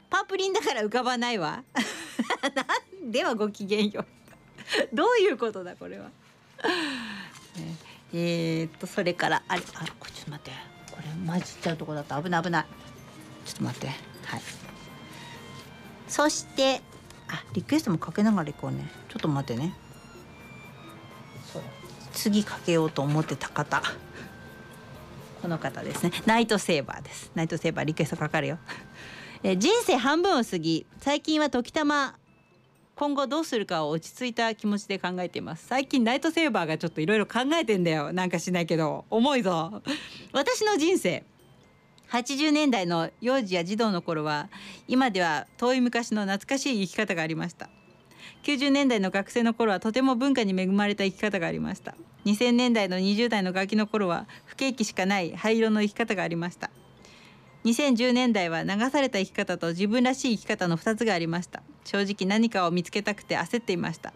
[0.09, 1.63] パープリンだから浮かばないわ。
[3.03, 4.07] なんではごきげんよ。
[4.93, 6.11] うどういうことだこれは、
[8.15, 10.53] えー、っとそれからあれあこちょっと待って。
[10.91, 12.23] これ混じっちゃうとこだった。
[12.23, 12.67] 危ない危ない。
[13.45, 13.89] ちょっと待って。
[13.89, 13.93] は
[14.39, 14.74] い。
[16.15, 16.81] そして
[17.27, 18.89] あリクエストもかけながらいこうね。
[19.09, 19.75] ちょっと待ってね。
[22.13, 23.83] 次かけようと思ってた方。
[25.43, 26.13] この方ですね。
[26.25, 27.33] ナイトセーバーです。
[27.35, 28.59] ナイトセーバーリクエストかかるよ。
[29.43, 32.15] え人生半分を過ぎ最近は時たま
[32.95, 35.67] 今後どうするかを落ち着いた気持ちで考えています。
[35.67, 38.13] 最近ナイトセーバーがちょっといろいろ考えてんだよ。
[38.13, 39.05] なんかしないけど。
[39.11, 39.83] 重いぞ。
[40.33, 41.25] 私の人生
[42.11, 44.49] 80年代の幼児や児童の頃は
[44.87, 47.69] 今では遠い昔の懐かしい生き方がありました。
[48.45, 51.95] 90年代の学生の頃はとても文化に恵まれた生き方がありました。
[52.25, 56.71] 2000年代の20代のガキの頃は不景気しかない灰色の生き方がありました。
[57.65, 61.63] 2010年代は流された生き方と自分らしい生き方の2つがありました。
[61.85, 64.13] 正直何かを見つけたくて焦っていました。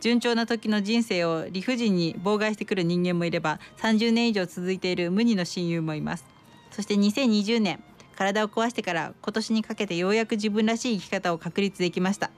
[0.00, 6.24] 順調な時の人生を理不尽に妨害してくる人間もいれば30年以上続いている無二の親友もいます。
[6.72, 7.82] そして2020年
[8.16, 12.30] 体を壊してから今年にかけてようやく自分らしい生き方を確立できました。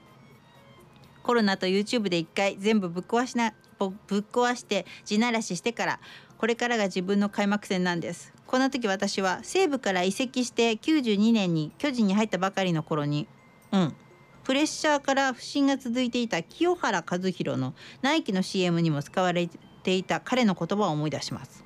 [1.23, 5.99] コロナと YouTube で一回全部ぶっ壊しなぶっ壊して地ならししてから
[6.37, 8.33] これからが自分の開幕戦なんです。
[8.45, 13.27] こんな時私は西武から移籍して92年に巨人に入ったばかりの頃に
[13.71, 13.95] うん
[14.43, 17.73] プレッシャーから不振が続いていた清原和博の
[18.03, 19.49] ナイキの CM にも使われ
[19.81, 21.64] ていた彼の言葉を思い出します。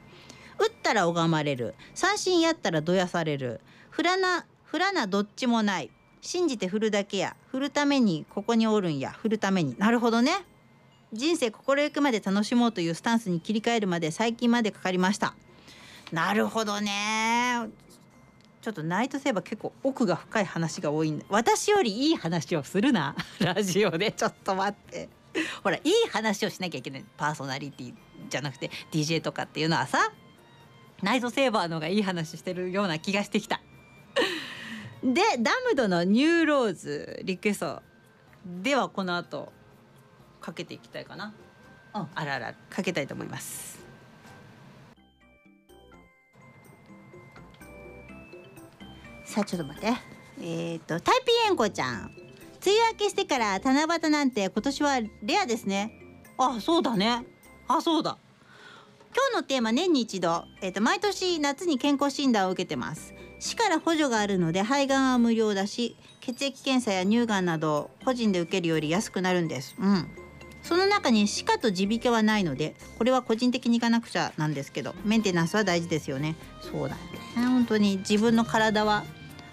[0.59, 1.73] 打ったら拝まれる。
[1.95, 3.61] 三振やったらどやされる。
[3.89, 5.89] 振らな振らなどっちもない。
[6.21, 7.35] 信じて振るだけや。
[7.51, 9.11] 振るためにここにおるんや。
[9.11, 9.75] 振るために。
[9.77, 10.31] なるほどね。
[11.11, 15.33] 人生心ゆくまで楽しもうというスタンスに切り替えるまで最近までかかりました。
[16.11, 17.69] なるほどね。
[18.61, 23.15] ちょっとナイトセーバー結構奥が深い話が多いんで私よりいい話をするな。
[23.39, 24.11] ラジオで。
[24.11, 25.09] ちょっと待って。
[25.63, 27.05] ほらいい話をしなきゃいけない。
[27.17, 27.93] パーソナリティ
[28.29, 30.11] じゃなくて DJ とかっていうのはさ。
[31.01, 33.61] ナイトセーバーの方がいい話してるような気がしてきた。
[35.03, 37.81] で Damned の New Rose リクエスト
[38.45, 39.51] ではこの後
[40.41, 41.33] かけていきたいかな。
[41.95, 42.07] うん。
[42.13, 43.79] あらあらかけたいと思います。
[49.25, 49.93] さあちょっと待って。
[50.41, 52.11] えっ、とタイピーエンコちゃん。
[52.65, 55.93] 梅雨明けしてから七夕なんて今年はレアですね。
[56.37, 57.25] あそうだね。
[57.67, 58.17] あそうだ
[59.11, 63.13] 今日のテーマ年に一度、えー、と毎年夏に健康診断を受けてます。
[63.39, 69.75] 市から補助があるので肺がんは無料だし血液検査や乳がんなど個人で受けるより安くなるんです。
[69.79, 70.07] うん。
[70.61, 76.35] その中に歯科と耳鼻科はないのでこれは個人的に行かなくちゃなんですけどメンテナンスは大事ですよね。
[76.61, 77.01] そうだね。
[77.35, 79.05] 本当に自分の体は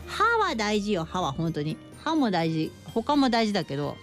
[0.07, 1.79] 歯は大事よ歯は本当に。
[2.05, 2.73] 歯も大事。
[2.93, 3.97] 他も大事だけど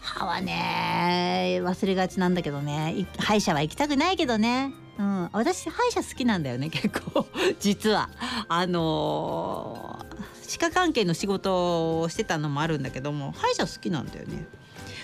[0.00, 3.06] 歯はね忘れがちなんだけどね。
[3.18, 4.81] 歯医者は行きたくないけどね。
[5.02, 7.26] うん、私歯医者好きなんだよね結構。
[7.58, 8.08] 実は。
[8.48, 14.46] あのー歯科関係の仕事をしてたのもあるんだけども歯医者好きなんだよね。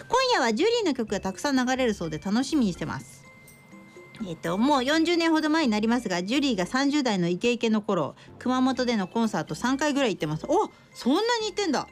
[0.07, 3.25] 今夜はジュリーの曲がたくさん流れるそうで楽しみにしてます。
[4.27, 10.45] えっ、ともう40年ほど前になりますがジュリーが30代のイケイケの頃熊本でのコンサート3回ぐらい行ってます。
[10.47, 11.89] おそんなに行ってんだ。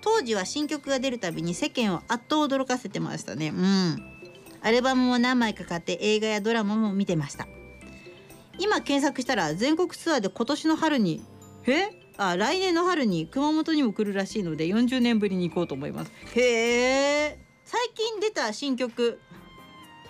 [0.00, 3.48] 当時は新曲が出るたびに世間をあっと驚かせてましたね。
[3.48, 4.11] うん。
[4.62, 7.46] アルバムも何枚か買って映画やドラマも見てました。
[8.58, 11.24] 今検索したら全国ツアーで今年の春に
[11.66, 11.88] え
[12.18, 16.12] あ来年の春に熊本にも来るらしいので40年ぶりに行こうと思います。
[16.34, 17.38] へえ。
[17.64, 19.18] 最近出た新曲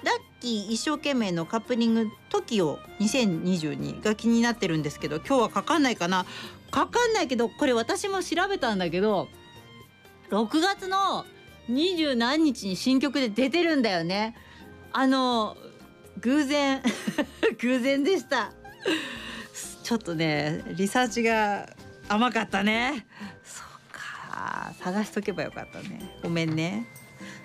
[0.02, 6.26] ラッキー一生懸命のカップリング TOKIO2022 が気になってるんですけど今日はかかんないかな？
[6.72, 9.28] かかんないけどこれ私も調べたんだけど
[10.30, 11.24] 6月の
[11.68, 14.36] 二十何日に新曲で出てるんだよね。
[14.92, 15.56] あの
[16.20, 16.82] 偶然。
[17.60, 18.52] 偶然でした。
[19.82, 21.68] ちょっとねリサーチが
[22.08, 23.06] 甘かったね。
[23.44, 24.72] そうか。
[24.80, 26.18] 探しとけばよかったね。
[26.22, 26.86] ごめんね。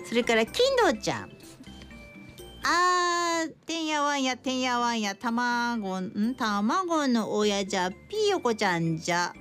[0.07, 1.31] それから金堂ちゃん。
[2.63, 5.15] あーてんやわんやてんやわんや。
[5.15, 6.35] たまごん？
[6.35, 7.91] 卵の親じゃ。
[7.91, 9.33] ピーヨコちゃんじゃ。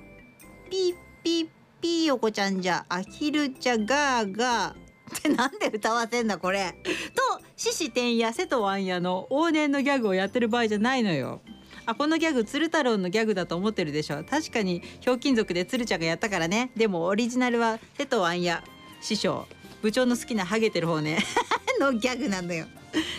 [0.69, 4.87] ピーピーピーヨコちゃんじゃアヒルじゃガーガー。
[5.17, 6.75] ってなんで歌わせんだこれ。
[7.15, 11.41] と獅子てんや瀬戸ワンやの往年のギャグをやってる場合じゃないのよ。
[11.85, 14.23] あこのギャグ鶴太郎のギャグだと思ってるでしょ。
[14.25, 16.71] 確かにひょうきん族で鶴ちゃんがやったからね。
[16.75, 18.63] でもオリジナルは瀬戸ワンや
[19.01, 19.47] 師匠。
[19.81, 21.19] 部長の好きなハゲてる方ね。
[21.79, 22.65] のギャグなんだよ。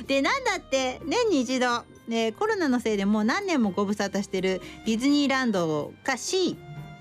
[0.06, 6.56] でなんだって年に一度、ね、コロナのせいでもう何年もご無沙汰してるディズニーランドかシー。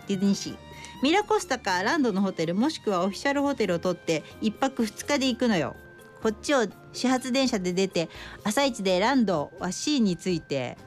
[0.08, 0.67] ディズニーシー。
[1.04, 5.76] ミラコスタかランドのホテルもしくはオフィシャルホテルを取って1泊2日で行くのよ。
[6.22, 8.10] こっちを始発電車で出て
[8.44, 10.78] 朝一でランドは C について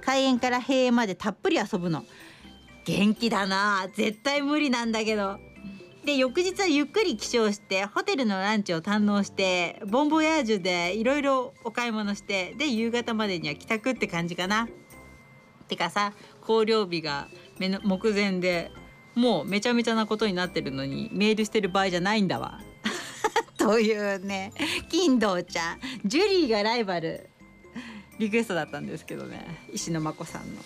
[0.00, 2.04] 開園から閉園までたっぷり遊ぶの
[2.84, 5.38] 元気だな絶対無理なんだけど
[6.04, 14.68] で翌日はゆっくり起床してホテルのランチを堪能してボンボヤージュでいろいろお買い物してで夕方までには帰宅って感じかな。
[15.66, 16.12] てかさ
[16.42, 18.70] 考慮日が目の目前で
[19.14, 22.60] もうめちゃめちゃなことになってるのにメールしてる場合じゃないんだわ。
[23.56, 24.52] というね。
[24.90, 25.80] 金堂ちゃん。
[26.04, 27.28] ジュリーがライバル。
[28.18, 29.66] リクエストだったんですけどね。
[29.72, 30.62] 石野真子さんの。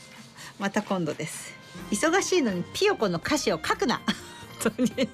[0.58, 1.54] また今度です。
[1.90, 4.00] 忙しいのにピヨコの歌詞を書くな。
[4.62, 5.08] 本当に。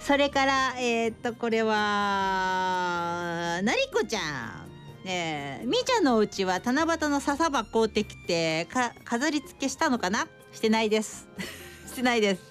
[0.00, 4.20] それからえー、っとこれはなりこちゃ
[4.62, 4.66] ん。
[5.04, 5.60] え。
[5.62, 10.26] ー、みーちゃんのお家は七夕の笹箱買うてきてか飾り付けしたのかな？
[10.52, 11.28] してないです。
[11.86, 12.42] してないです。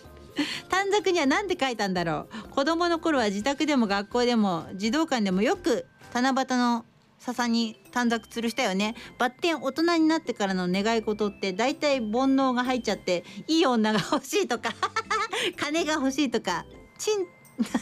[0.69, 2.49] 短冊には何て書いたんだろう。
[2.49, 6.85] 子供の頃は自宅でも学校でも児童館でもよく七夕の
[7.19, 8.95] 笹に短冊吊るしたよね。
[9.17, 14.73] バッテン大人になってからの願い事って大体煩悩が入っちゃっていい女が欲しいとか
[15.57, 16.65] 金が欲しいとか
[16.97, 17.19] ちん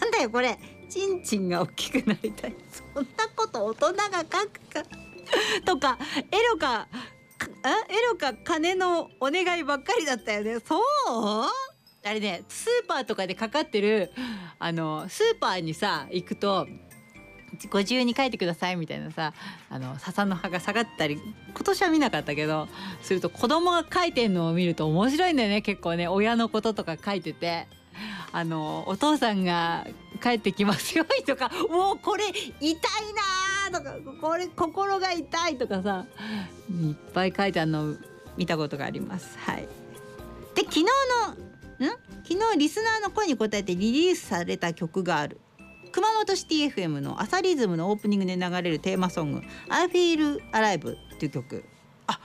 [0.01, 0.59] なんだよこれ。
[0.89, 2.55] ちんちんが大きくなりたい。
[2.93, 4.83] そんなこと大人が書くか。
[5.65, 5.97] とか
[6.31, 6.87] エロか
[7.89, 10.59] エロか金のお願いばっかりだったよね。
[10.59, 10.81] そう？
[12.05, 14.11] あれねスーパーとかでかかってる
[14.59, 16.67] あのスーパーにさ行くと
[17.69, 19.33] ご自由に書いてくださいみたいなさ
[19.69, 22.67] あの笹の葉が下がったり今年は見なかったけど
[23.01, 26.09] すると子供が書いてんのを見ると面白いんだよね結構ね。
[26.09, 27.67] 親のこととか書いてて。
[28.35, 29.85] あのお父さんが
[30.23, 32.75] 帰ってきますよとかもうこれ痛い
[33.69, 36.05] なとかこれ心が痛いとかさ
[36.71, 37.95] いっぱい書いてあるの
[38.37, 39.37] 見たことがあります。
[39.37, 39.67] はい、
[40.55, 40.85] で昨日
[41.79, 41.89] のん？
[42.23, 45.41] 昨日リスナーの声に答えてリリースされた曲がある。
[45.91, 51.65] 熊本シティ FM のアサリズムのオープニングで流れるテーマソング「I Feel Alive」っていう曲。
[52.07, 52.19] あ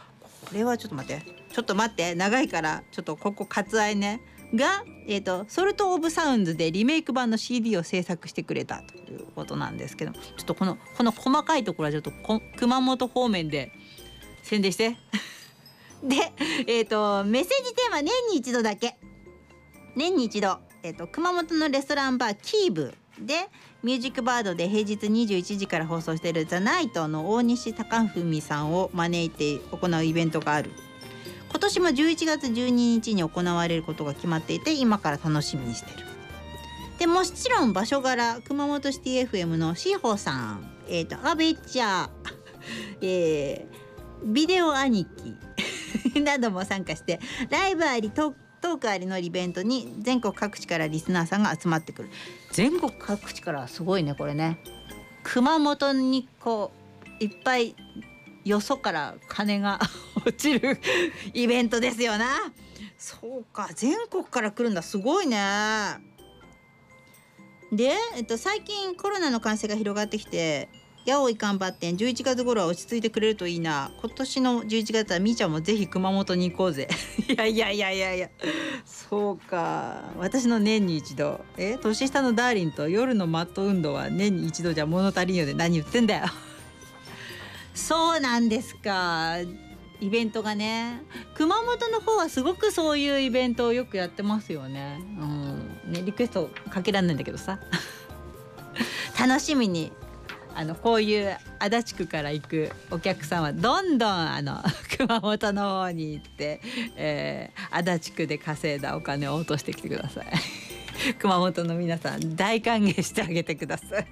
[0.46, 1.22] これはちょっと待って。
[1.52, 2.14] ちょっと待って。
[2.14, 4.22] 長いからちょっとここ割愛ね。
[4.54, 12.12] が、えーと、ソルト・オブ・サウンズでリメイク版の CD を制作してくれたということなんですけどちょっとこのこの細かいところはちょっと
[12.56, 13.72] 熊本方面で
[14.42, 14.96] 宣伝して。
[16.02, 16.14] で、
[16.68, 18.96] えーと、メッセージテーマ年に一度だけ
[19.96, 23.48] 年に一度、えーと、熊本のレストランバーキーブで
[23.82, 30.70] ミュージックバードで平日21時から放送している「ザ・ナイトの大西貴文さんを招いて行うイベントがある
[31.50, 36.06] 今年も11月12日に行われることが決まっていて今から楽しみにしてる。
[36.98, 40.70] でもちろん場所柄熊本シティ FM のシーホーさん。
[40.88, 42.08] えっ、ー、とアベチャー。
[43.00, 45.36] えー、ビデオ兄貴。
[46.20, 47.20] なども参加して
[47.50, 52.10] ライブありトークありのイベントに全国各地からリスナーさんが集まってくる。
[52.52, 54.62] 全国各地からすごいねこれね。
[55.22, 56.72] 熊本にこ
[57.20, 57.74] ういっぱい
[58.44, 59.80] よそから金が
[60.24, 60.80] 落ちる
[61.34, 62.52] イベントですよな。
[62.96, 64.82] そうか全国から来るんだ。
[64.82, 65.38] すごいね。
[67.72, 70.68] で、えっと、最近コロナの感染が広がってきて
[71.06, 73.90] 八尾いかんばってん11月頃は落ち着いてくれるといいな。
[74.00, 76.88] 今年の11月はみーちゃんもぜひ熊本に行こうぜ。
[77.28, 78.30] いやいやいやいやいや。
[78.84, 80.02] そうか。
[80.18, 81.40] 私の年に一度。
[81.56, 86.26] え年下のダーリンと夜のマット運動は年に一度じゃ物足りんよで何言ってんだよ。
[87.78, 89.36] そうなんですか。
[90.00, 91.00] イベントがね。
[91.34, 97.60] 熊本の方はすごくそういうイベントをよくやってますよね,、うん、ねリクエストかけらんないんだけどさ。
[99.18, 99.92] 楽しみに
[100.54, 104.62] あのこういう足立区から行くお客さんはどんどんあの
[104.98, 106.60] 熊本の方に行って、
[106.96, 110.26] えー、足立区で稼いだお金を落としてきてください。
[111.18, 114.06] 熊本の皆さん大歓迎してあげてください。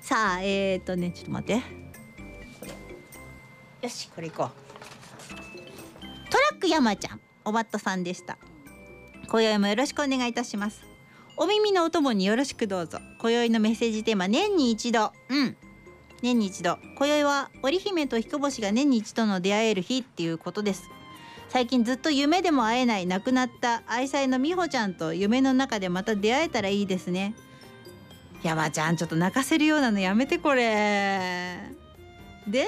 [0.00, 1.79] さあえっ、ー、とねちょっと待って。
[3.82, 6.30] よしこれ行こう。
[6.30, 8.36] トラック山ちゃんおばっとさんでした。
[9.28, 10.82] 今宵もよろしくお願いいたします。
[11.36, 12.98] お耳のお供によろしくどうぞ。
[13.18, 15.12] 今宵のメッセージテーマ年に一度。
[15.30, 15.56] うん。
[16.20, 16.78] 年に一度。
[16.98, 20.82] 今宵は織姫と彦星が年に一度の出会える日っていうことです。
[21.48, 27.34] 最近ずっと夢でも会えない亡くなった愛妻の美穂ちゃんと夢の中でまた出会えたらいいですね。
[28.42, 31.58] 山ちゃんちょっと泣かせるようなのやめてこれ。
[32.46, 32.66] で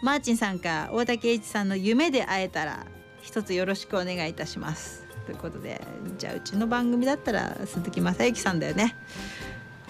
[0.00, 2.86] マーチンさんか大竹栄一さんの夢で会えたら
[3.20, 5.04] 一つよろしくお願いいたします。
[5.26, 5.80] ということで
[6.16, 8.94] じゃあうちの番組だったら鈴木雅之さんだよね。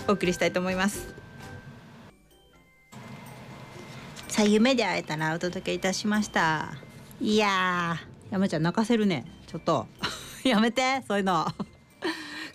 [0.08, 1.14] お送りしたいと思います。
[4.28, 6.72] さあ夢で会えたらお届けいたしました。
[7.20, 7.96] いや
[8.30, 9.26] 山ちゃん泣かせるね。
[9.46, 9.86] ちょっと。
[10.42, 11.46] やめてそういうの。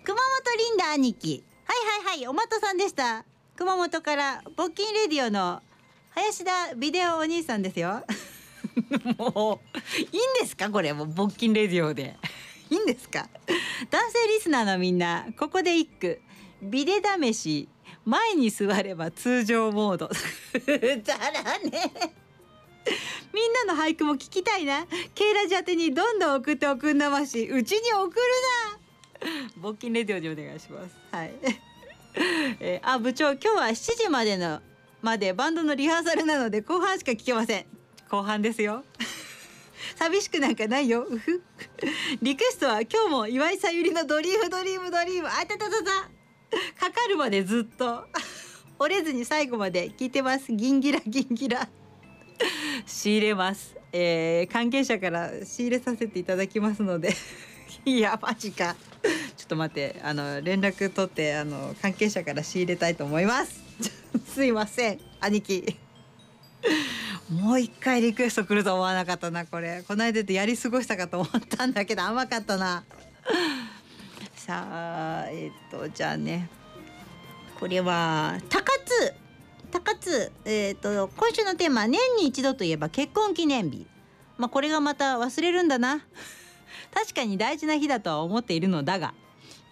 [0.04, 1.43] 熊本リンダ兄貴。
[1.66, 3.26] はいはいはいおまとさんでした。
[3.56, 5.62] 熊本から募金レディオの
[6.16, 8.03] 林田ビデオお兄さんですよ。
[9.18, 10.09] もういいん
[10.41, 10.70] ですか？
[10.70, 12.16] これもう募金レディオで。
[12.70, 13.28] いいんですか？
[13.89, 16.22] 男性リスナーのみんなここで一句。
[16.61, 17.70] ビデ試し。
[18.05, 20.07] 前に座れば通常モード。
[21.03, 21.91] だらね。
[23.34, 24.86] みんなの俳句も聞きたいな。
[25.16, 27.47] ケイラジ宛てにどんどん送っておくんなまし。
[27.47, 28.16] うちに送る
[29.61, 29.70] な。
[29.70, 30.95] 募金レディオにお願いします。
[31.11, 31.34] はい。
[32.59, 34.61] えー、あ部長今日は7時までの
[35.04, 37.66] までバンドのリハーサルなので後半しか聞けません。
[38.10, 38.84] 後半ですよ。
[39.99, 41.06] 寂しくなんかないよ。
[42.22, 45.28] リクエストは今日も岩井さゆりのドリームドリームドリーム。
[45.28, 45.91] あたたたた。
[46.80, 48.08] かかるまでずっと。
[48.80, 50.54] 折れずに最後まで聞いてます。
[50.54, 51.68] ギンギラギンギラ。
[52.86, 57.14] 仕入れます、えー、関係者から仕入れさせていただきますので。
[57.86, 58.76] いやマジか。
[59.44, 63.62] ちょっと待ってあの連絡取ってあの関係者から仕入れたいと思います。
[64.34, 65.78] すいません兄貴。
[67.30, 69.84] もう一回リクエスト来ると思わなかったなこれ。
[69.86, 72.86] この間でやり過ごしたかと思ったんだけど甘かったな。
[74.38, 76.50] さあえっ、とじゃあね。
[77.60, 79.14] これは高津。
[79.72, 83.86] 高津えっ、と今週のテーマ年に一度といえば結婚記念日。
[84.38, 86.00] まあこれがまた忘れるんだな。
[86.94, 89.14] 確かに大事な日だとは思っているのだが。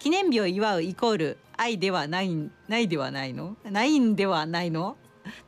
[0.02, 3.56] 記念日を祝うイコール愛ではないないではないの？
[3.62, 4.96] ないんではないの？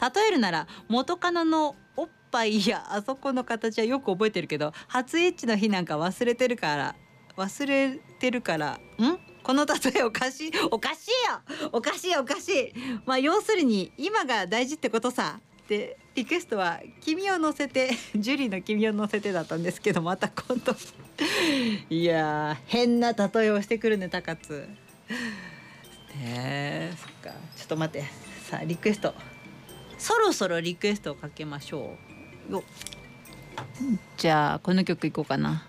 [0.00, 6.94] 例えるなら元カノのおっぱいやあそこの形はよく覚えてるけど初エッチの日なんか忘れてるから
[7.36, 8.78] 忘れてるからん？
[9.42, 11.70] この例えおかしいおかしいよ！
[11.72, 12.72] おかしいおかしい！
[13.06, 15.40] まあ要するに今が大事ってことさ。
[15.68, 20.76] でリクエストは「君を乗せて」 ジュリーの「君を乗せて」だったんですけどまた今度。
[21.90, 24.68] いや変な例えをしてくるね高津。
[26.16, 27.38] ねえそっか。
[27.56, 28.08] ちょっと待って。
[28.48, 29.14] さあリクエスト。
[29.98, 31.96] そろそろリクエストをかけましょ
[32.48, 32.52] う。
[32.52, 32.64] よ
[34.16, 35.66] じゃあこの曲いこうかな。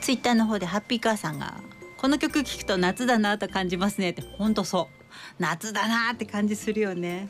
[0.00, 1.60] ツイッターの方でハッピーカーさんが
[1.98, 5.00] この曲聴くと夏だなと感じますねってほんとそう。
[5.38, 7.28] 夏だなって感じするよね。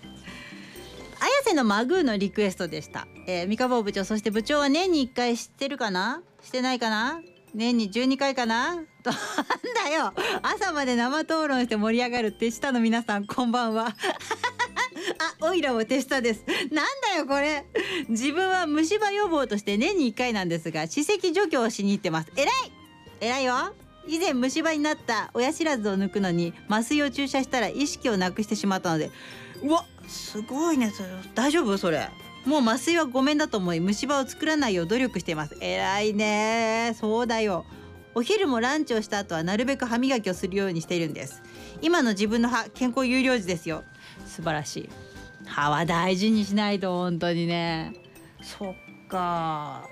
[1.21, 6.23] 綾瀬のマグーのリクエストでした、えー、三河部長そして部長は年に1回知ってるかな？
[6.43, 7.21] してないかな？
[7.55, 8.77] 年に12回かな？
[8.77, 10.13] なんだよ。
[10.43, 13.95] 朝まで生討論して盛り上がる手下の皆さんこんばんは。
[15.41, 16.45] あオイラも手下です。
[16.71, 17.65] なんだよこれ。
[18.09, 22.29] 自分は虫歯予防として年に1回なんですが歯石除去をしに行ってます。
[22.37, 22.73] えらい！
[23.21, 23.75] えらいよ。
[24.07, 29.11] 以前虫歯になった親知らずを抜くのに麻酔を注射したら意識をなくしてしまったので
[29.63, 31.09] うわすごいねそれ。
[31.35, 31.79] 大丈夫？
[31.79, 32.11] それ。
[32.45, 35.57] もう麻酔はごめんだと思い虫歯を作らないよう努力しています。
[35.61, 36.95] 偉いね。
[36.99, 37.65] そうだよ。
[38.15, 41.43] お昼もランチをした後はなるべく歯磨きをするようにしているんです。
[41.81, 43.85] 今の自分の歯健康有料児ですよ。
[44.27, 44.89] 素晴らしい。
[45.47, 47.93] 歯は大事にしないと本当にね。
[48.43, 48.75] そっ
[49.09, 49.87] か。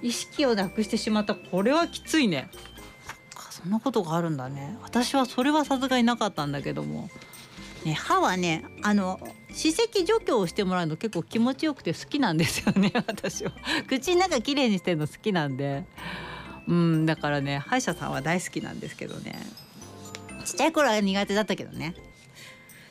[0.00, 1.34] 意識をなくしてしまった。
[1.34, 2.50] これはきついね。
[3.50, 4.78] そんなことがあるんだね。
[4.82, 7.10] 私はそれはさすがになかったんだけども。
[7.84, 9.20] ね、歯はねあの
[9.52, 13.52] 歯石除去をしてもらうの結構気持ちよくて好きなんですよね 私は。
[13.88, 15.84] 口の中きれいにしてるの好きなんで。
[16.66, 19.38] うんだからね歯医者さんは大好きなんですけどね。
[20.44, 21.94] ちっちゃい頃は苦手だったけどね。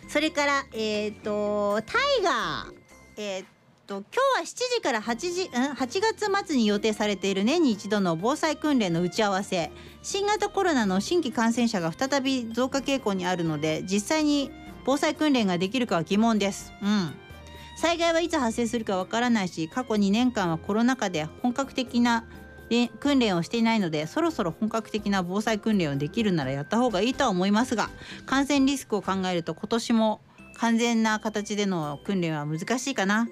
[0.09, 2.73] それからえっ、ー、とタイガー。
[3.17, 3.45] えーっ
[3.85, 4.03] と今
[4.35, 9.71] 日は7時から8時ん8月末に予定されている年に一度の防災訓練の打ち合わせ。
[10.01, 14.51] 新型コロナの新規感染者が再び増加傾向にあるので実際に
[14.87, 16.73] 防災訓練ができるかは疑問です。
[16.81, 17.13] うん
[17.75, 22.25] 災害はいつ発生するかわからないし過去2年間はコロナ禍で本格的な
[22.99, 27.91] 訓練をしていないのでそろそろ本格的な防災訓練をできるならやった方がいいとは思いますが
[28.25, 30.21] 感染リスクを考えると今年も
[30.55, 33.27] 完全な形での訓練は難しいかな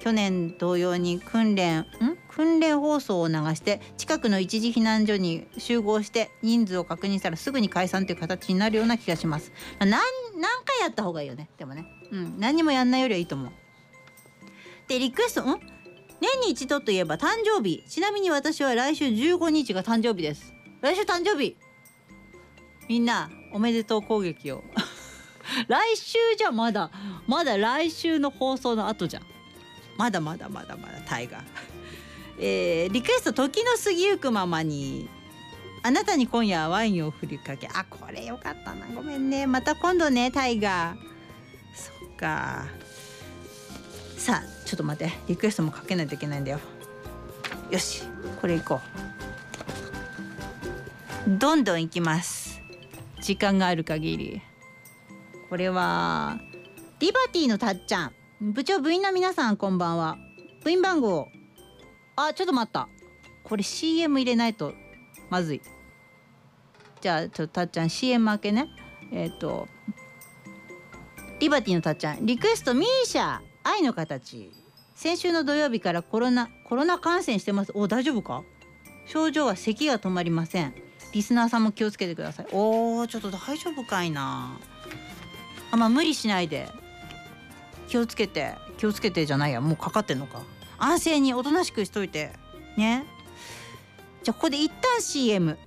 [0.00, 1.86] 去年同様に訓練ん？
[2.28, 10.00] 訓練放送を流して近くの一時避難所に集合して人数を確認したらすぐに解散という形になるような気がします、ま、何
[10.36, 11.48] 何回やった方がいいよね？
[11.58, 11.84] でもね。
[12.10, 12.40] うん。
[12.40, 13.52] 何にもやんないよりはいいと思う。
[14.88, 15.60] でリクエストん？
[16.20, 17.84] 年に一度といえば誕生日。
[17.88, 20.52] ちなみに私は来週15日が誕生日です。
[20.80, 21.56] 来週誕生日。
[22.88, 24.64] みんなおめでとう攻撃を。
[25.68, 26.90] 来週じゃまだ
[27.26, 29.22] まだ来週の放送の後じゃん。
[30.00, 31.42] まだまだまだまだタイガー。
[32.40, 35.10] えーリクエスト時の過ぎゆくままに
[35.82, 37.68] あなたに今夜はワインを振りかけ。
[37.68, 38.86] あこれよかったな。
[38.94, 39.46] ごめんね。
[39.46, 40.96] また今度ねタイガー。
[41.74, 42.64] そっか。
[44.16, 45.12] さあちょっと待って。
[45.28, 46.60] リクエストもかけないといけないんだよ。
[47.70, 48.04] よし。
[48.40, 48.80] これいこ
[51.26, 51.38] う。
[51.38, 52.62] どんどんいきます。
[53.20, 54.40] 時間がある限り。
[55.50, 56.38] これは
[57.00, 58.12] リバティのたっちゃん。
[58.40, 60.16] 部長部員の皆さんこんばんは。
[60.64, 61.28] 部員番号。
[62.16, 62.88] あちょっと待った。
[63.44, 64.72] これ CM 入れないと
[65.28, 65.60] まずい。
[67.02, 68.68] じゃあちょっとたっちゃん CM 明けね。
[69.12, 69.68] えっ、と
[71.38, 72.24] リバティのたっちゃん。
[72.24, 74.50] リクエストミーシャ愛の形。
[74.94, 77.72] 先週の土曜日からコロナコロナ感染してます。
[77.74, 78.42] お大丈夫か？
[79.04, 80.72] 症状は咳が止まりません。
[81.12, 82.46] リスナーさんも気をつけてください。
[82.52, 84.58] おーちょっと大丈夫かいな。
[85.72, 86.79] あまあ無理しないで。
[87.90, 90.40] 気をつけて気をつけてじゃないやもうかかってんのか。
[90.78, 92.30] 安静におとなしくしといて。
[92.76, 93.04] ね。
[94.22, 95.58] じゃあここで一旦 CM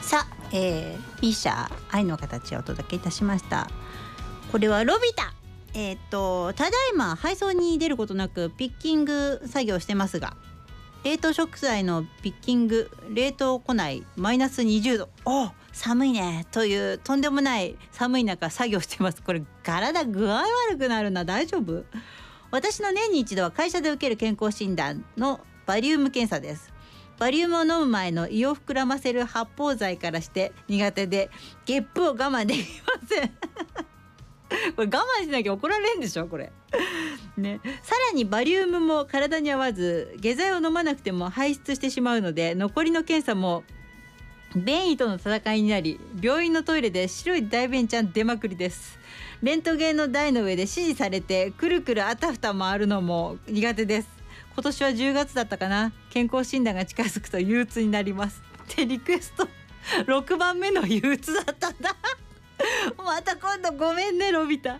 [0.00, 3.68] さあ、えー、ミーシャ愛の形をお届けいたしました。
[4.52, 5.34] これはロビタ。
[5.74, 10.36] えーっとただいま配送に出ることなくピッキング作業してますが
[11.02, 15.08] 冷凍食材のピッキング冷凍庫内マイナス20度。
[15.24, 16.46] お寒いね。
[16.52, 19.20] というとんでもない寒い中作業してます。
[19.22, 21.24] これ体具合悪くなるな。
[21.24, 21.84] 大丈夫？
[22.52, 26.72] 私の年に一度は会社で受ける健康診断のバリウム検査です。
[27.18, 31.30] バリウムを飲む前の胃を膨らませる発泡剤からして苦手で
[31.64, 33.30] ゲップを我慢できません。
[34.76, 36.52] これ我慢しなきゃ怒られんでしょこれ。
[37.36, 43.64] ね、さらにバリウムも体に合わず下剤を飲まなくても排出してしまうので残りの検査も
[44.56, 48.98] 便意との戦いになり病院のトイレで白い大便ちゃん出まくりです。
[49.42, 54.08] レントゲンの台の上で指示されてくるくるあたふた回るのも苦手です。
[54.54, 55.92] 今年は10月だったかな。
[56.10, 58.42] 健康診断が近づくと憂鬱になります。
[58.72, 59.48] ってリクエスト。
[60.06, 61.96] 6番目の憂鬱だったんだ。
[62.96, 64.78] また今度ごめんねロビタ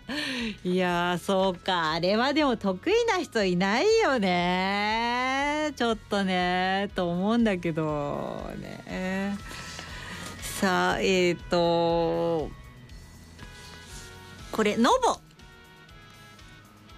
[0.63, 1.91] いやーそうか。
[1.91, 5.73] あれはでも得意な人いないよね。
[5.75, 9.37] ちょっとねと思うんだけどね。
[10.59, 12.49] さあえっ、ー、と
[14.53, 15.19] これノボ。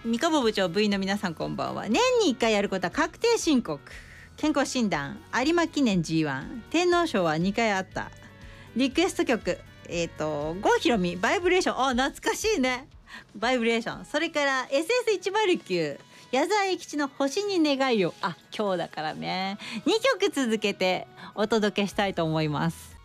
[0.05, 1.89] 三河部長部員の皆さんこんばんは。
[1.89, 3.82] 年に1回やることは確定申告。
[4.36, 5.18] 健康診断。
[5.43, 8.12] 有馬記念 G1 天皇賞は2回あった。
[8.76, 9.58] リクエスト曲。
[9.89, 11.16] えっ、ー、と郷ひろみ。
[11.16, 11.80] バイブレーション。
[11.84, 12.88] あ懐かしいね。
[13.36, 14.05] バイブレーション。
[14.05, 15.97] それから SS109
[16.32, 18.14] 矢沢永吉の星に願いを。
[18.22, 19.58] あ今日だからね。
[19.88, 22.97] 2曲続けてお届けしたいと思います。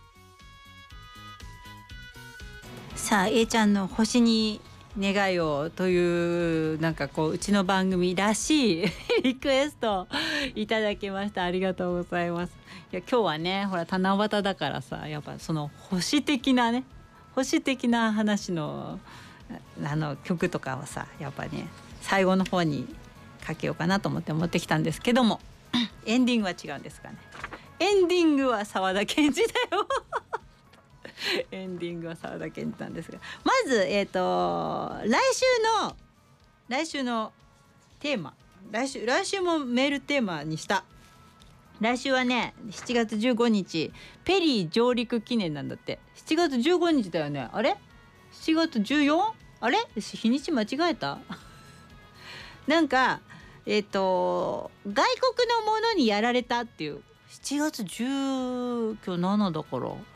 [2.94, 4.60] さあ A ちゃんの星に
[4.98, 8.86] 願いをというなんかこううちの番組らしい
[9.24, 10.06] リクエスト
[10.54, 11.44] いただきました。
[11.44, 12.52] ありがとうございます。
[12.92, 16.84] いや今日はねほら七夕だからさやっぱその星的なね
[17.34, 19.00] 星的な話の
[19.82, 21.68] あの曲とかをさやっぱね
[22.02, 22.86] 最後の方に
[23.46, 25.40] かけようかなと思って持ってきたんですけども
[26.04, 27.16] エンディングは違うんですかね。
[27.78, 29.42] エンディングは沢田研二だ
[29.76, 29.88] よ。
[31.50, 35.44] エンディングは沢田研二なんですがまずえっ、ー、と来週
[35.82, 35.96] の
[36.68, 37.32] 来週の
[38.00, 38.34] テーマ
[38.70, 40.84] 来週来週もメールテーマにした。
[41.80, 43.92] 来週はね7月15日
[44.24, 45.98] ペリー上陸記念なんだって。
[46.26, 47.48] 7月15日だよね。
[47.52, 47.76] あれ
[48.32, 49.32] ？7月 14?
[49.60, 49.78] あれ？
[49.96, 51.18] 日にち間違えた？
[52.68, 53.20] なんか
[53.66, 55.04] えっ、ー、と外
[55.34, 57.02] 国のものにやられたっていう。
[57.28, 60.11] 7月10今日7だから。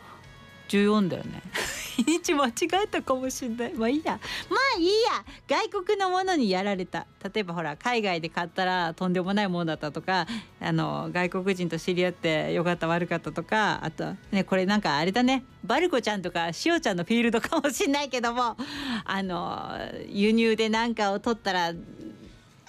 [0.68, 1.42] 14だよね。
[1.96, 2.52] 日にち間違
[2.84, 3.74] えたかもしんない。
[3.74, 4.20] まあいいや。
[4.50, 5.24] まあいいや。
[5.48, 7.06] 外国のものにやられた。
[7.32, 10.26] 例えばほら海外で買ったらとんでもないものだったとか
[10.60, 15.44] あの外国人と知り合ってよかった悪かったとかあとねこれなんかあれだね。
[15.64, 18.56] バルコちゃんとかしおちゃんのフィールドかもしんないけども
[19.04, 19.72] あの
[20.08, 21.72] 輸入で何かを取ったら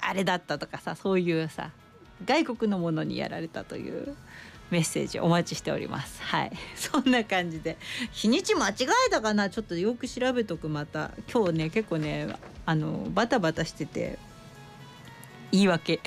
[0.01, 1.71] あれだったとかさそういうさ
[2.25, 4.15] 外国のものにやられたという。
[4.69, 6.21] メッセージお待ちしております。
[6.21, 6.51] はい。
[6.75, 7.77] そんな感じで。
[8.11, 8.73] 日にち間違
[9.07, 9.49] えたかな？
[9.49, 11.11] ちょっとよく調べとくまた。
[11.31, 12.27] 今日ね結構ね
[12.65, 14.19] あのバタバタしてて
[15.51, 16.01] 言い訳。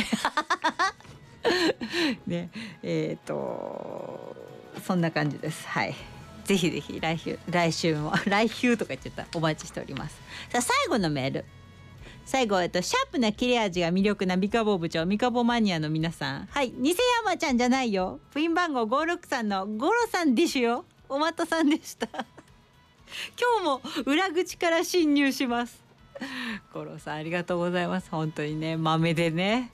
[2.27, 2.51] ね。
[2.83, 4.37] えっ、ー、と
[4.87, 5.67] そんな感じです。
[5.67, 5.95] はい。
[6.45, 9.39] ぜひぜひ来週来週も 来週とか言っちゃった。
[9.39, 10.17] お待ちしております。
[10.51, 11.45] さあ最後のメール。
[12.25, 16.47] 最後、えっと、シャープな切れ味が魅力なミカボ部長、ミカボマニアの皆さん。
[16.47, 16.95] はい、偽
[17.25, 18.21] 山ちゃんじゃないよ。
[18.33, 20.85] プイン番号563のゴロさんでしゅよ。
[21.09, 22.07] おまたさんでした。
[22.07, 25.83] 今日も裏口から侵入します。
[26.73, 28.09] ゴロさんありがとうございます。
[28.11, 29.73] 本当にね、豆でね。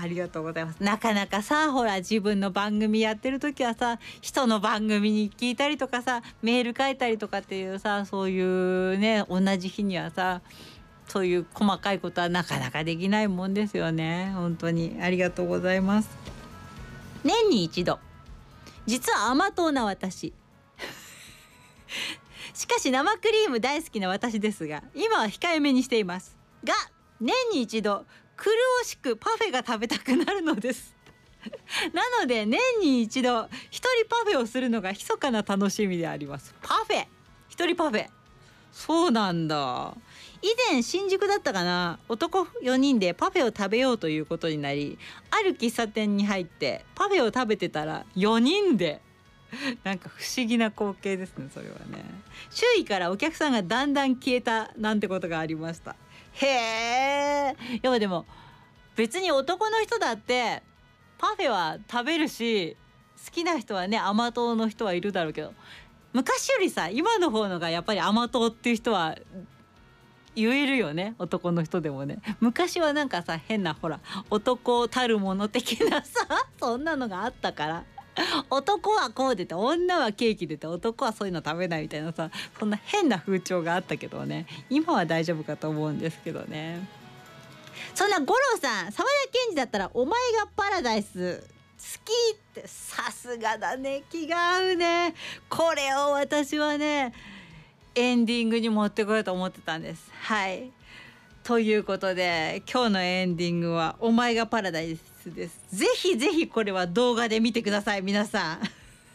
[0.00, 0.82] ありがとうございます。
[0.82, 10.40] なかなかさ、ほら、自分の番組やってる時はさ、人の番組に聞いたりとかさ、メール書いたりとかっていうさ、そういうね、同じ日にはさ、
[11.08, 14.32] そういう細かいことはなかなかできないもんですよね。
[14.34, 14.98] 本当に。
[15.00, 16.08] ありがとうございます。
[17.24, 17.98] 年に一度。
[18.86, 20.32] 実は甘党な私。
[22.54, 26.36] しかし生クリーム大好きな私ですが今は控えめにしています。
[26.64, 26.74] が
[27.20, 28.04] 年に一度
[28.36, 28.50] 苦
[28.84, 30.94] しくパフェが食べたくなるのです。
[31.92, 36.54] なので年に一度一人パフェをするのが密かな楽しみであります。
[36.62, 37.06] パフェ。
[37.48, 38.08] 一人パフェ。
[38.72, 39.94] そうなんだ。
[40.42, 44.98] 以前新宿だったかな男4人でパフェを食べようということになり
[45.30, 49.00] ある喫茶店に入ってパフェを食べてたら4人で
[49.82, 52.04] なんか不思議な光景ですねそれはね。
[52.50, 55.96] 周囲からお客さんがだんだん消えたなんてことがありました。
[56.34, 58.26] へえやっぱでも
[58.94, 60.62] 別に男の人だって
[61.18, 62.76] パフェは食べるし
[63.24, 65.52] 好きな人はね甘党の人はいるだろうけど
[66.12, 69.16] 昔よりさ今の方のがやっぱり甘党っていう人は
[70.38, 72.18] 言えるよね男の人でもね。
[72.40, 76.26] 昔はなんかさ変なほら男たるもの的なさ
[76.58, 77.84] そんなのがあったから。
[78.50, 84.46] 男はこうでて女はケーキでて男はそういうの食べないみたいなさそんな変な風潮があったけどね。
[84.70, 86.88] 今は大丈夫かと思うんですけどね。
[87.94, 91.44] そんな五郎さん沢田研二だったら「お前がパラダイス」
[91.78, 94.02] 好きってさすがだね。
[94.10, 95.14] 気が合うね。
[95.48, 97.12] これを私はね
[97.98, 100.10] エンディングに持ってこようと思ってたんです。
[100.22, 100.70] はい
[101.42, 105.58] ということで今日のエンディングは「お前がパラダイス」です。
[105.72, 108.60] ぜひぜひこれは動画で見てください皆さん。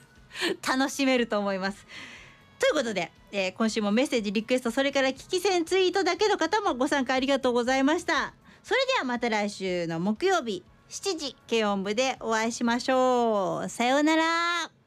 [0.68, 1.86] 楽しめると思います。
[2.60, 8.34] ということで、えー、今週もメッセージリクエストそれから聞き戦ツイートだけの方もご参加ありがとうございました。
[8.64, 13.70] それではまた来週の木曜日7時軽音部でお会いしましょう。
[13.70, 14.83] さようなら。